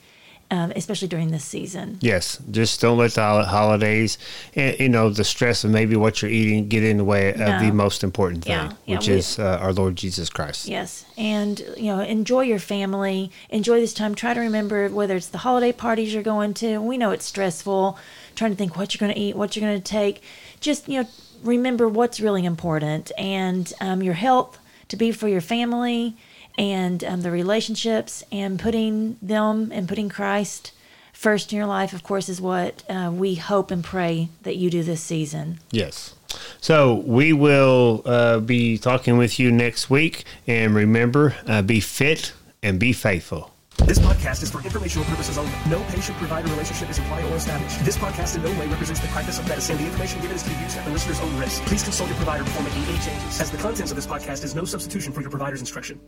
um, 0.50 0.72
especially 0.78 1.10
during 1.10 1.32
this 1.32 1.44
season. 1.44 1.98
Yes, 2.00 2.42
just 2.52 2.80
don't 2.80 2.98
let 2.98 3.12
the 3.12 3.22
holidays 3.44 4.18
and 4.56 4.80
you 4.80 4.88
know 4.88 5.10
the 5.10 5.26
stress 5.26 5.66
of 5.66 5.72
maybe 5.72 5.98
what 5.98 6.22
you're 6.22 6.32
eating 6.32 6.70
get 6.70 6.84
in 6.84 6.96
the 6.96 7.04
way 7.04 7.32
of 7.34 7.38
No. 7.40 7.60
the 7.60 7.72
most 7.72 8.02
important 8.02 8.46
thing, 8.46 8.54
Yeah, 8.54 8.72
yeah, 8.86 8.96
which 8.96 9.10
we- 9.10 9.16
is 9.16 9.40
uh, 9.40 9.60
our 9.62 9.74
Lord 9.74 9.98
Jesus 9.98 10.30
Christ. 10.30 10.68
Yes, 10.70 11.04
and 11.18 11.60
you 11.76 11.94
know, 11.94 12.00
enjoy 12.00 12.44
your 12.44 12.60
family. 12.60 13.30
Enjoy 13.50 13.82
this 13.82 13.94
time. 13.94 14.16
Try 14.16 14.34
to 14.34 14.40
remember 14.40 14.88
whether 14.88 15.18
it's 15.18 15.28
the 15.28 15.40
holiday 15.40 15.74
parties 15.74 16.14
you're 16.14 16.24
going 16.24 16.54
to. 16.56 16.78
We 16.80 16.98
know 16.98 17.12
it's 17.12 17.26
stressful. 17.26 17.98
Trying 18.36 18.52
to 18.52 18.58
think 18.58 18.78
what 18.78 18.94
you're 18.94 19.06
going 19.06 19.14
to 19.14 19.20
eat, 19.20 19.36
what 19.36 19.56
you're 19.56 19.68
going 19.68 19.82
to 19.82 19.84
take. 19.84 20.22
Just 20.62 20.88
you 20.88 21.02
know, 21.02 21.10
remember 21.44 21.90
what's 21.90 22.22
really 22.22 22.46
important, 22.46 23.12
and 23.18 23.74
um, 23.82 24.02
your 24.02 24.14
health 24.14 24.58
to 24.88 24.96
be 24.96 25.12
for 25.12 25.28
your 25.28 25.42
family, 25.42 26.16
and 26.58 27.04
um, 27.04 27.22
the 27.22 27.32
relationships, 27.32 28.24
and 28.32 28.60
putting 28.60 29.18
them 29.22 29.72
and 29.72 29.88
putting 29.88 30.10
Christ 30.10 30.72
first 31.14 31.52
in 31.52 31.58
your 31.58 31.68
life. 31.68 31.94
Of 31.94 32.04
course, 32.04 32.30
is 32.30 32.40
what 32.40 32.84
uh, 32.90 33.12
we 33.14 33.36
hope 33.36 33.72
and 33.72 33.84
pray 33.84 34.30
that 34.44 34.56
you 34.56 34.70
do 34.70 34.84
this 34.84 35.02
season. 35.02 35.60
Yes. 35.72 36.14
So 36.60 36.96
we 37.06 37.34
will 37.34 38.02
uh, 38.06 38.40
be 38.40 38.78
talking 38.78 39.18
with 39.18 39.40
you 39.40 39.52
next 39.52 39.90
week, 39.90 40.26
and 40.46 40.76
remember, 40.76 41.36
uh, 41.48 41.62
be 41.62 41.80
fit 41.80 42.34
and 42.62 42.80
be 42.80 42.94
faithful. 42.94 43.52
This 43.86 44.00
podcast 44.00 44.42
is 44.42 44.52
for 44.52 44.62
informational 44.64 45.06
purposes 45.06 45.38
only. 45.38 45.52
No 45.70 45.82
patient-provider 45.90 46.50
relationship 46.50 46.90
is 46.90 46.98
implied 46.98 47.24
or 47.26 47.36
established. 47.36 47.86
This 47.86 47.96
podcast 47.96 48.36
in 48.36 48.42
no 48.42 48.50
way 48.60 48.68
represents 48.68 49.00
the 49.00 49.08
practice 49.10 49.38
of 49.38 49.48
medicine. 49.48 49.78
The 49.78 49.86
information 49.86 50.20
given 50.20 50.36
is 50.36 50.44
to 50.44 50.50
be 50.50 50.56
used 50.56 50.78
at 50.78 50.86
the 50.86 50.92
listener's 50.92 51.20
own 51.20 51.38
risk. 51.38 51.62
Please 51.64 51.84
consult 51.84 52.10
your 52.10 52.18
provider 52.18 52.44
before 52.44 52.64
making 52.64 52.84
any 52.84 52.98
changes, 52.98 53.40
as 53.40 53.52
the 53.52 53.58
contents 53.58 53.92
of 53.92 53.96
this 53.96 54.08
podcast 54.08 54.44
is 54.44 54.56
no 54.56 54.66
substitution 54.66 55.14
for 55.14 55.22
your 55.22 55.30
provider's 55.30 55.60
instruction. 55.60 56.02